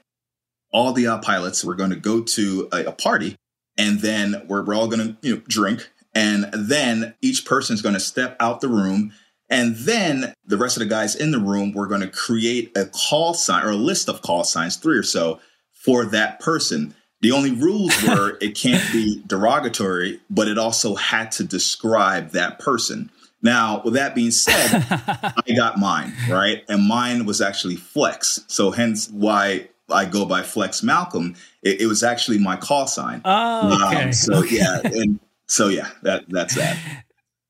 all 0.71 0.93
the 0.93 1.07
uh, 1.07 1.19
pilots, 1.19 1.65
we're 1.65 1.75
going 1.75 1.91
to 1.91 1.97
go 1.97 2.21
to 2.21 2.69
a, 2.73 2.85
a 2.85 2.93
party 2.93 3.37
and 3.77 4.01
then 4.01 4.43
we're, 4.47 4.63
we're 4.63 4.75
all 4.75 4.89
going 4.89 5.09
to 5.09 5.17
you 5.27 5.37
know, 5.37 5.43
drink. 5.49 5.91
And 6.15 6.47
then 6.55 7.15
each 7.23 7.45
person 7.45 7.75
is 7.75 7.83
going 7.83 7.95
to 7.95 8.01
step 8.01 8.37
out 8.39 8.61
the 8.61 8.69
room 8.69 9.13
and 9.51 9.77
then 9.77 10.35
the 10.47 10.57
rest 10.57 10.77
of 10.77 10.81
the 10.81 10.89
guys 10.89 11.15
in 11.15 11.31
the 11.31 11.39
room, 11.39 11.73
we're 11.73 11.87
going 11.87 12.01
to 12.01 12.09
create 12.09 12.77
a 12.77 12.87
call 12.87 13.35
sign 13.35 13.65
or 13.65 13.71
a 13.71 13.77
list 13.77 14.09
of 14.09 14.23
call 14.23 14.45
signs, 14.45 14.77
three 14.77 14.97
or 14.97 15.03
so, 15.03 15.39
for 15.73 16.05
that 16.07 16.41
person. 16.41 16.95
The 17.25 17.33
only 17.33 17.53
rules 17.53 18.03
were 18.03 18.37
it 18.43 18.55
can't 18.55 18.85
be 18.93 19.23
derogatory, 19.27 20.21
but 20.29 20.47
it 20.47 20.59
also 20.59 20.95
had 20.95 21.33
to 21.33 21.45
describe 21.45 22.33
that 22.33 22.59
person. 22.59 23.11
Now, 23.41 23.81
with 23.83 23.95
that 23.95 24.15
being 24.15 24.31
said, 24.31 24.85
I 24.91 25.55
got 25.57 25.79
mine, 25.79 26.13
right? 26.29 26.63
And 26.69 26.87
mine 26.87 27.25
was 27.25 27.41
actually 27.41 27.77
Flex. 27.77 28.41
So 28.49 28.73
hence 28.73 29.09
why 29.09 29.71
I 29.91 30.05
go 30.05 30.27
by 30.27 30.43
Flex 30.43 30.83
Malcolm. 30.83 31.35
It, 31.63 31.81
it 31.81 31.87
was 31.87 32.03
actually 32.03 32.37
my 32.37 32.57
call 32.57 32.87
sign. 32.87 33.23
Oh, 33.25 33.87
okay. 33.87 34.03
Um, 34.03 34.13
so 34.13 34.35
okay. 34.41 34.57
yeah, 34.57 34.81
and 34.85 35.19
so 35.47 35.69
yeah, 35.69 35.89
that 36.03 36.27
that's 36.29 36.57
that. 36.57 36.79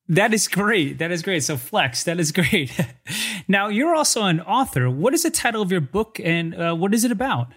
That 0.08 0.32
is 0.32 0.46
great. 0.46 0.98
That 0.98 1.10
is 1.10 1.20
great. 1.22 1.42
So 1.42 1.56
flex. 1.56 2.04
That 2.04 2.20
is 2.20 2.30
great. 2.30 2.70
now 3.48 3.66
you're 3.66 3.96
also 3.96 4.22
an 4.22 4.40
author. 4.40 4.88
What 4.88 5.14
is 5.14 5.24
the 5.24 5.30
title 5.30 5.62
of 5.62 5.72
your 5.72 5.80
book, 5.80 6.20
and 6.22 6.54
uh, 6.54 6.76
what 6.76 6.94
is 6.94 7.04
it 7.04 7.10
about? 7.10 7.48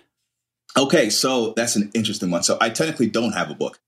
Okay, 0.78 1.10
so 1.10 1.54
that's 1.56 1.76
an 1.76 1.90
interesting 1.94 2.30
one. 2.30 2.44
So 2.44 2.58
I 2.62 2.70
technically 2.70 3.08
don't 3.08 3.34
have 3.34 3.50
a 3.50 3.56
book. 3.56 3.80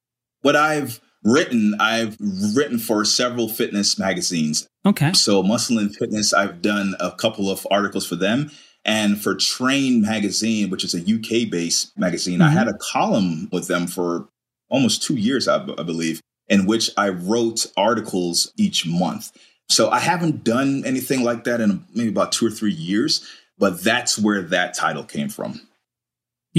What 0.42 0.56
I've 0.56 1.00
written, 1.24 1.76
I've 1.80 2.18
written 2.56 2.80
for 2.80 3.06
several 3.06 3.48
fitness 3.48 4.00
magazines. 4.00 4.68
Okay. 4.86 5.14
So 5.14 5.44
Muscle 5.44 5.78
and 5.78 5.96
Fitness, 5.96 6.34
I've 6.34 6.62
done 6.62 6.96
a 7.00 7.12
couple 7.12 7.52
of 7.52 7.68
articles 7.70 8.08
for 8.08 8.16
them. 8.16 8.52
And 8.86 9.22
for 9.22 9.36
Train 9.36 10.02
Magazine, 10.02 10.70
which 10.70 10.84
is 10.84 10.96
a 10.96 11.00
UK 11.00 11.50
based 11.52 11.98
magazine, 11.98 12.40
mm-hmm. 12.40 12.50
I 12.50 12.52
had 12.52 12.68
a 12.68 12.78
column 12.92 13.50
with 13.52 13.68
them 13.68 13.88
for 13.88 14.30
almost 14.70 15.04
two 15.04 15.16
years, 15.16 15.48
I, 15.48 15.62
I 15.62 15.84
believe 15.84 16.22
in 16.48 16.66
which 16.66 16.90
I 16.98 17.10
wrote 17.10 17.68
articles 17.78 18.52
each 18.58 18.86
month. 18.86 19.32
So 19.70 19.90
I 19.90 20.00
haven't 20.00 20.44
done 20.44 20.84
anything 20.86 21.24
like 21.24 21.44
that 21.44 21.62
in 21.62 21.86
maybe 21.94 22.10
about 22.10 22.32
two 22.32 22.48
or 22.48 22.50
three 22.50 22.74
years, 22.74 23.24
but 23.58 23.84
that's 23.84 24.18
where 24.18 24.42
that 24.42 24.74
title 24.74 25.04
came 25.04 25.30
from. 25.30 25.62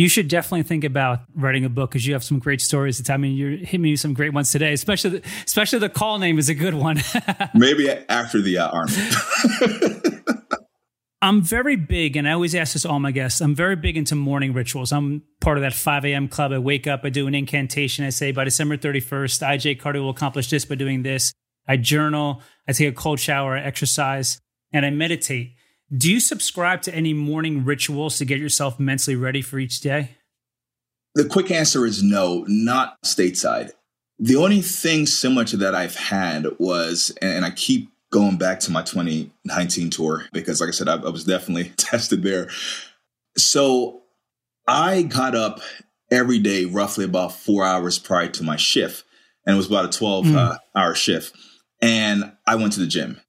You 0.01 0.09
should 0.09 0.29
definitely 0.29 0.63
think 0.63 0.85
about 0.85 1.21
writing 1.35 1.67
a 1.67 1.69
book 1.69 1.91
because 1.91 2.07
you 2.07 2.15
have 2.15 2.25
some 2.25 2.39
great 2.39 2.63
stories. 2.63 3.11
I 3.11 3.19
mean, 3.19 3.37
you're 3.37 3.51
hitting 3.51 3.83
me 3.83 3.97
some 3.97 4.15
great 4.15 4.33
ones 4.33 4.51
today, 4.51 4.73
especially 4.73 5.19
the, 5.19 5.23
especially 5.45 5.79
the 5.79 5.91
call 5.91 6.19
name 6.19 6.39
is 6.39 6.49
a 6.49 6.55
good 6.55 6.73
one. 6.73 7.03
maybe 7.55 7.91
after 8.09 8.41
the 8.41 8.57
uh, 8.57 8.71
army. 8.71 8.95
I'm 11.21 11.43
very 11.43 11.77
big, 11.77 12.17
and 12.17 12.27
I 12.27 12.33
always 12.33 12.55
ask 12.55 12.73
this 12.73 12.87
all 12.87 12.99
my 12.99 13.11
guests. 13.11 13.43
I'm 13.43 13.55
very 13.55 13.77
big 13.77 13.99
into 13.99 14.15
morning 14.15 14.55
rituals. 14.55 14.91
I'm 14.91 15.23
part 15.39 15.59
of 15.59 15.63
that 15.65 15.75
5 15.75 16.07
a.m. 16.07 16.29
club. 16.29 16.53
I 16.53 16.59
wake 16.59 16.87
up, 16.87 17.03
I 17.05 17.11
do 17.11 17.27
an 17.27 17.35
incantation. 17.35 18.07
I 18.07 18.09
say 18.09 18.33
by 18.33 18.45
December 18.45 18.79
31st, 18.79 19.47
IJ 19.47 19.81
Carter 19.81 20.01
will 20.01 20.09
accomplish 20.09 20.49
this 20.49 20.65
by 20.65 20.77
doing 20.77 21.03
this. 21.03 21.31
I 21.69 21.77
journal, 21.77 22.41
I 22.67 22.73
take 22.73 22.89
a 22.89 22.93
cold 22.93 23.21
shower, 23.21 23.55
I 23.55 23.61
exercise, 23.61 24.41
and 24.73 24.87
I 24.87 24.89
meditate. 24.89 25.57
Do 25.97 26.13
you 26.13 26.21
subscribe 26.21 26.83
to 26.83 26.95
any 26.95 27.13
morning 27.13 27.65
rituals 27.65 28.19
to 28.19 28.25
get 28.25 28.39
yourself 28.39 28.79
mentally 28.79 29.17
ready 29.17 29.43
for 29.43 29.59
each 29.59 29.81
day? 29.81 30.11
The 31.17 31.25
quick 31.25 31.51
answer 31.51 31.85
is 31.85 32.03
no, 32.03 32.45
not 32.47 33.03
stateside. 33.03 33.73
The 34.19 34.37
only 34.37 34.61
thing 34.61 35.07
similar 35.07 35.45
to 35.47 35.57
that 35.59 35.75
I've 35.75 35.97
had 35.97 36.47
was, 36.59 37.11
and 37.21 37.45
I 37.45 37.51
keep 37.51 37.91
going 38.11 38.37
back 38.37 38.61
to 38.61 38.71
my 38.71 38.83
2019 38.83 39.91
tour 39.91 40.27
because, 40.33 40.61
like 40.61 40.69
I 40.69 40.73
said, 40.73 40.89
I, 40.89 40.95
I 40.95 41.09
was 41.09 41.25
definitely 41.25 41.71
tested 41.77 42.23
there. 42.23 42.49
So 43.37 44.03
I 44.69 45.03
got 45.03 45.35
up 45.35 45.61
every 46.13 46.39
day 46.39 46.67
roughly 46.67 47.05
about 47.05 47.33
four 47.33 47.65
hours 47.65 47.99
prior 47.99 48.29
to 48.29 48.45
my 48.45 48.57
shift, 48.57 49.05
and 49.45 49.55
it 49.55 49.57
was 49.57 49.67
about 49.67 49.87
a 49.93 49.99
12 49.99 50.27
mm. 50.27 50.37
uh, 50.37 50.59
hour 50.77 50.95
shift. 50.95 51.35
And 51.83 52.33
I 52.47 52.55
went 52.55 52.75
to 52.75 52.81
the 52.81 52.87
gym. 52.87 53.21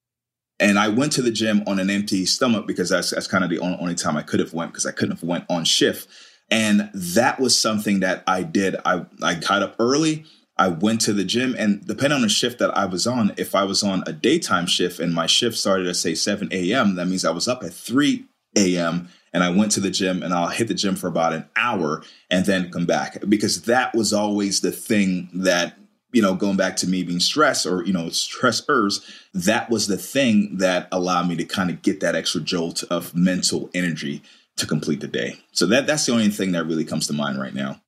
And 0.62 0.78
I 0.78 0.90
went 0.90 1.12
to 1.14 1.24
the 1.24 1.32
gym 1.32 1.64
on 1.66 1.80
an 1.80 1.90
empty 1.90 2.26
stomach 2.26 2.68
because 2.68 2.90
that's, 2.90 3.10
that's 3.10 3.26
kind 3.26 3.44
of 3.44 3.50
the 3.50 3.58
only, 3.60 3.78
only 3.80 3.96
time 3.96 4.16
I 4.16 4.22
could 4.22 4.40
have 4.40 4.54
went 4.54 4.72
because 4.72 4.86
I 4.86 4.92
couldn't 4.92 5.16
have 5.16 5.28
went 5.28 5.46
on 5.50 5.66
shift. 5.66 6.08
And 6.52 6.92
that 6.94 7.40
was 7.40 7.60
something 7.60 8.02
that 8.02 8.24
I 8.28 8.44
did. 8.44 8.76
I, 8.86 9.06
I 9.24 9.36
got 9.36 9.64
up 9.64 9.76
early. 9.80 10.24
I 10.58 10.68
went 10.68 11.02
to 11.02 11.14
the 11.14 11.24
gym 11.24 11.56
and 11.58 11.86
depending 11.88 12.18
on 12.18 12.22
the 12.22 12.30
shift 12.30 12.60
that 12.60 12.78
I 12.78 12.86
was 12.86 13.08
on, 13.08 13.34
if 13.38 13.56
I 13.56 13.64
was 13.64 13.82
on 13.82 14.04
a 14.06 14.14
daytime 14.14 14.68
shift 14.68 15.00
and 15.00 15.12
my 15.12 15.26
shift 15.26 15.58
started 15.58 15.88
at 15.88 15.96
say 15.96 16.14
7 16.14 16.50
a.m., 16.52 16.96
that 16.96 17.08
means 17.08 17.26
I 17.26 17.32
was 17.32 17.48
up 17.48 17.64
at 17.64 17.74
3 17.74 18.24
a.m. 18.58 19.10
and 19.34 19.44
I 19.44 19.50
went 19.50 19.72
to 19.72 19.80
the 19.80 19.90
gym 19.90 20.22
and 20.22 20.32
I'll 20.32 20.50
hit 20.50 20.68
the 20.68 20.76
gym 20.76 20.96
for 20.96 21.08
about 21.08 21.34
an 21.34 21.50
hour 21.56 22.04
and 22.30 22.46
then 22.46 22.70
come 22.70 22.86
back 22.86 23.24
because 23.28 23.64
that 23.64 23.96
was 23.96 24.14
always 24.14 24.62
the 24.62 24.72
thing 24.72 25.30
that 25.34 25.76
you 26.12 26.22
know, 26.22 26.36
going 26.36 26.58
back 26.58 26.76
to 26.78 26.88
me 26.88 27.04
being 27.04 27.20
stressed 27.20 27.66
or, 27.66 27.84
you 27.86 27.94
know, 27.94 28.06
stressors, 28.06 29.02
that 29.34 29.70
was 29.70 29.88
the 29.88 29.98
thing 29.98 30.58
that 30.58 30.88
allowed 30.92 31.28
me 31.28 31.36
to 31.38 31.46
kind 31.46 31.70
of 31.70 31.82
get 31.82 32.00
that 32.02 32.16
extra 32.16 32.42
jolt 32.42 32.84
of 32.90 33.16
mental 33.16 33.70
energy 33.74 34.22
to 34.58 34.68
complete 34.68 35.00
the 35.00 35.08
day. 35.08 35.38
So 35.52 35.66
that 35.68 35.88
that's 35.88 36.06
the 36.06 36.12
only 36.12 36.30
thing 36.30 36.52
that 36.52 36.66
really 36.66 36.86
comes 36.86 37.08
to 37.08 37.14
mind 37.14 37.40
right 37.40 37.54
now. 37.54 37.82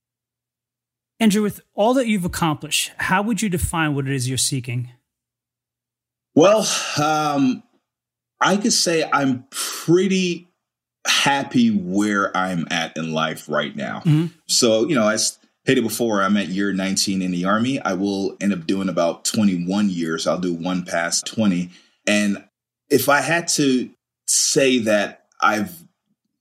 Andrew, 1.19 1.41
with 1.41 1.61
all 1.73 1.93
that 1.93 2.07
you've 2.07 2.25
accomplished, 2.25 2.91
how 2.97 3.21
would 3.21 3.41
you 3.41 3.49
define 3.49 3.95
what 3.95 4.07
it 4.07 4.13
is 4.13 4.27
you're 4.27 4.37
seeking? 4.37 4.89
Well, 6.35 6.67
um, 7.01 7.63
I 8.41 8.57
could 8.57 8.73
say 8.73 9.07
I'm 9.11 9.45
pretty 9.51 10.49
happy 11.05 11.69
where 11.69 12.35
I'm 12.35 12.67
at 12.71 12.97
in 12.97 13.13
life 13.13 13.47
right 13.47 13.75
now. 13.75 13.99
Mm-hmm. 13.99 14.27
So, 14.47 14.87
you 14.87 14.95
know, 14.95 15.07
as 15.07 15.37
stated 15.63 15.83
before, 15.83 16.21
I'm 16.21 16.37
at 16.37 16.47
year 16.47 16.73
19 16.73 17.21
in 17.21 17.31
the 17.31 17.45
Army. 17.45 17.79
I 17.79 17.93
will 17.93 18.35
end 18.41 18.53
up 18.53 18.67
doing 18.67 18.89
about 18.89 19.23
21 19.25 19.89
years. 19.89 20.27
I'll 20.27 20.39
do 20.39 20.53
one 20.53 20.83
past 20.83 21.25
20. 21.25 21.69
And 22.05 22.43
if 22.89 23.07
I 23.07 23.21
had 23.21 23.47
to 23.49 23.89
say 24.27 24.79
that 24.79 25.25
I've 25.41 25.83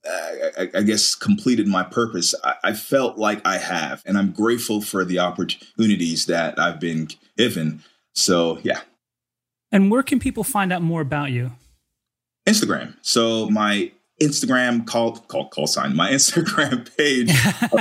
I, 0.05 0.69
I, 0.75 0.83
guess 0.83 1.15
completed 1.15 1.69
my 1.69 1.85
purpose. 1.85 2.35
I, 2.43 2.55
I, 2.65 2.73
felt 2.73 3.19
like 3.19 3.41
I 3.47 3.59
have, 3.59 4.03
and 4.05 4.19
I'm 4.19 4.33
grateful 4.33 4.81
for 4.81 5.05
the 5.05 5.21
opportunities 5.21 6.27
that 6.27 6.59
I've 6.59 6.81
been 6.81 7.09
given. 7.37 7.85
So 8.13 8.59
yeah. 8.65 8.81
And 9.71 9.93
where 9.93 10.03
can 10.03 10.19
people 10.19 10.43
find 10.43 10.73
out 10.73 10.83
more 10.83 11.01
about 11.01 11.31
you? 11.31 11.53
Instagram. 12.49 12.97
So 13.03 13.49
my 13.51 13.93
Instagram 14.23 14.87
call 14.87 15.17
call 15.17 15.49
call 15.49 15.67
sign. 15.67 15.95
My 15.95 16.11
Instagram 16.19 16.89
page, 16.97 17.31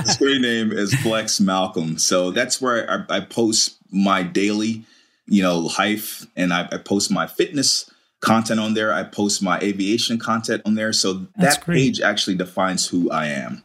screen 0.07 0.41
name 0.41 0.71
is 0.71 0.93
Flex 0.95 1.39
Malcolm. 1.39 1.97
So 1.97 2.31
that's 2.31 2.61
where 2.61 3.05
I, 3.09 3.17
I 3.17 3.19
post 3.21 3.77
my 3.91 4.23
daily, 4.23 4.83
you 5.27 5.43
know, 5.43 5.59
life, 5.79 6.25
and 6.35 6.53
I, 6.53 6.67
I 6.71 6.77
post 6.77 7.11
my 7.11 7.27
fitness 7.27 7.89
content 8.21 8.59
on 8.59 8.73
there. 8.73 8.93
I 8.93 9.03
post 9.03 9.41
my 9.43 9.59
aviation 9.59 10.17
content 10.17 10.61
on 10.65 10.75
there. 10.75 10.93
So 10.93 11.27
That's 11.35 11.57
that 11.57 11.65
great. 11.65 11.77
page 11.77 12.01
actually 12.01 12.37
defines 12.37 12.87
who 12.87 13.11
I 13.11 13.27
am. 13.27 13.63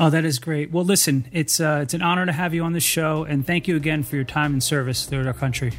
Oh, 0.00 0.10
that 0.10 0.24
is 0.24 0.38
great. 0.38 0.70
Well, 0.70 0.84
listen, 0.84 1.26
it's 1.32 1.58
uh, 1.58 1.80
it's 1.82 1.94
an 1.94 2.02
honor 2.02 2.24
to 2.26 2.32
have 2.32 2.54
you 2.54 2.62
on 2.62 2.72
the 2.72 2.80
show, 2.80 3.24
and 3.24 3.44
thank 3.44 3.66
you 3.66 3.74
again 3.74 4.04
for 4.04 4.14
your 4.14 4.24
time 4.24 4.52
and 4.52 4.62
service 4.62 5.06
to 5.06 5.26
our 5.26 5.32
country. 5.32 5.72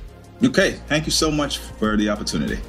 Okay, 0.43 0.71
thank 0.87 1.05
you 1.05 1.11
so 1.11 1.31
much 1.31 1.59
for 1.59 1.95
the 1.95 2.09
opportunity. 2.09 2.59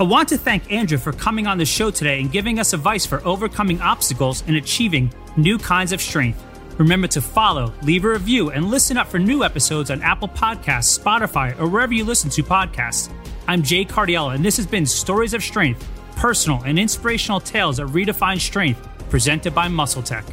I 0.00 0.02
want 0.02 0.28
to 0.30 0.36
thank 0.36 0.72
Andrew 0.72 0.98
for 0.98 1.12
coming 1.12 1.46
on 1.46 1.56
the 1.56 1.64
show 1.64 1.88
today 1.88 2.20
and 2.20 2.32
giving 2.32 2.58
us 2.58 2.72
advice 2.72 3.06
for 3.06 3.24
overcoming 3.24 3.80
obstacles 3.80 4.42
and 4.48 4.56
achieving 4.56 5.14
new 5.36 5.56
kinds 5.56 5.92
of 5.92 6.00
strength. 6.00 6.42
Remember 6.78 7.06
to 7.06 7.20
follow, 7.20 7.72
leave 7.84 8.04
a 8.04 8.08
review, 8.08 8.50
and 8.50 8.72
listen 8.72 8.96
up 8.96 9.06
for 9.06 9.20
new 9.20 9.44
episodes 9.44 9.92
on 9.92 10.02
Apple 10.02 10.26
Podcasts, 10.26 10.98
Spotify, 10.98 11.56
or 11.60 11.68
wherever 11.68 11.94
you 11.94 12.02
listen 12.02 12.28
to 12.30 12.42
podcasts. 12.42 13.08
I'm 13.46 13.62
Jay 13.62 13.84
Cardiello, 13.84 14.34
and 14.34 14.44
this 14.44 14.56
has 14.56 14.66
been 14.66 14.84
Stories 14.84 15.32
of 15.32 15.44
Strength, 15.44 15.88
personal 16.16 16.60
and 16.64 16.76
inspirational 16.76 17.38
tales 17.38 17.76
that 17.76 17.86
redefine 17.86 18.40
strength, 18.40 18.88
presented 19.10 19.54
by 19.54 19.68
MuscleTech. 19.68 20.24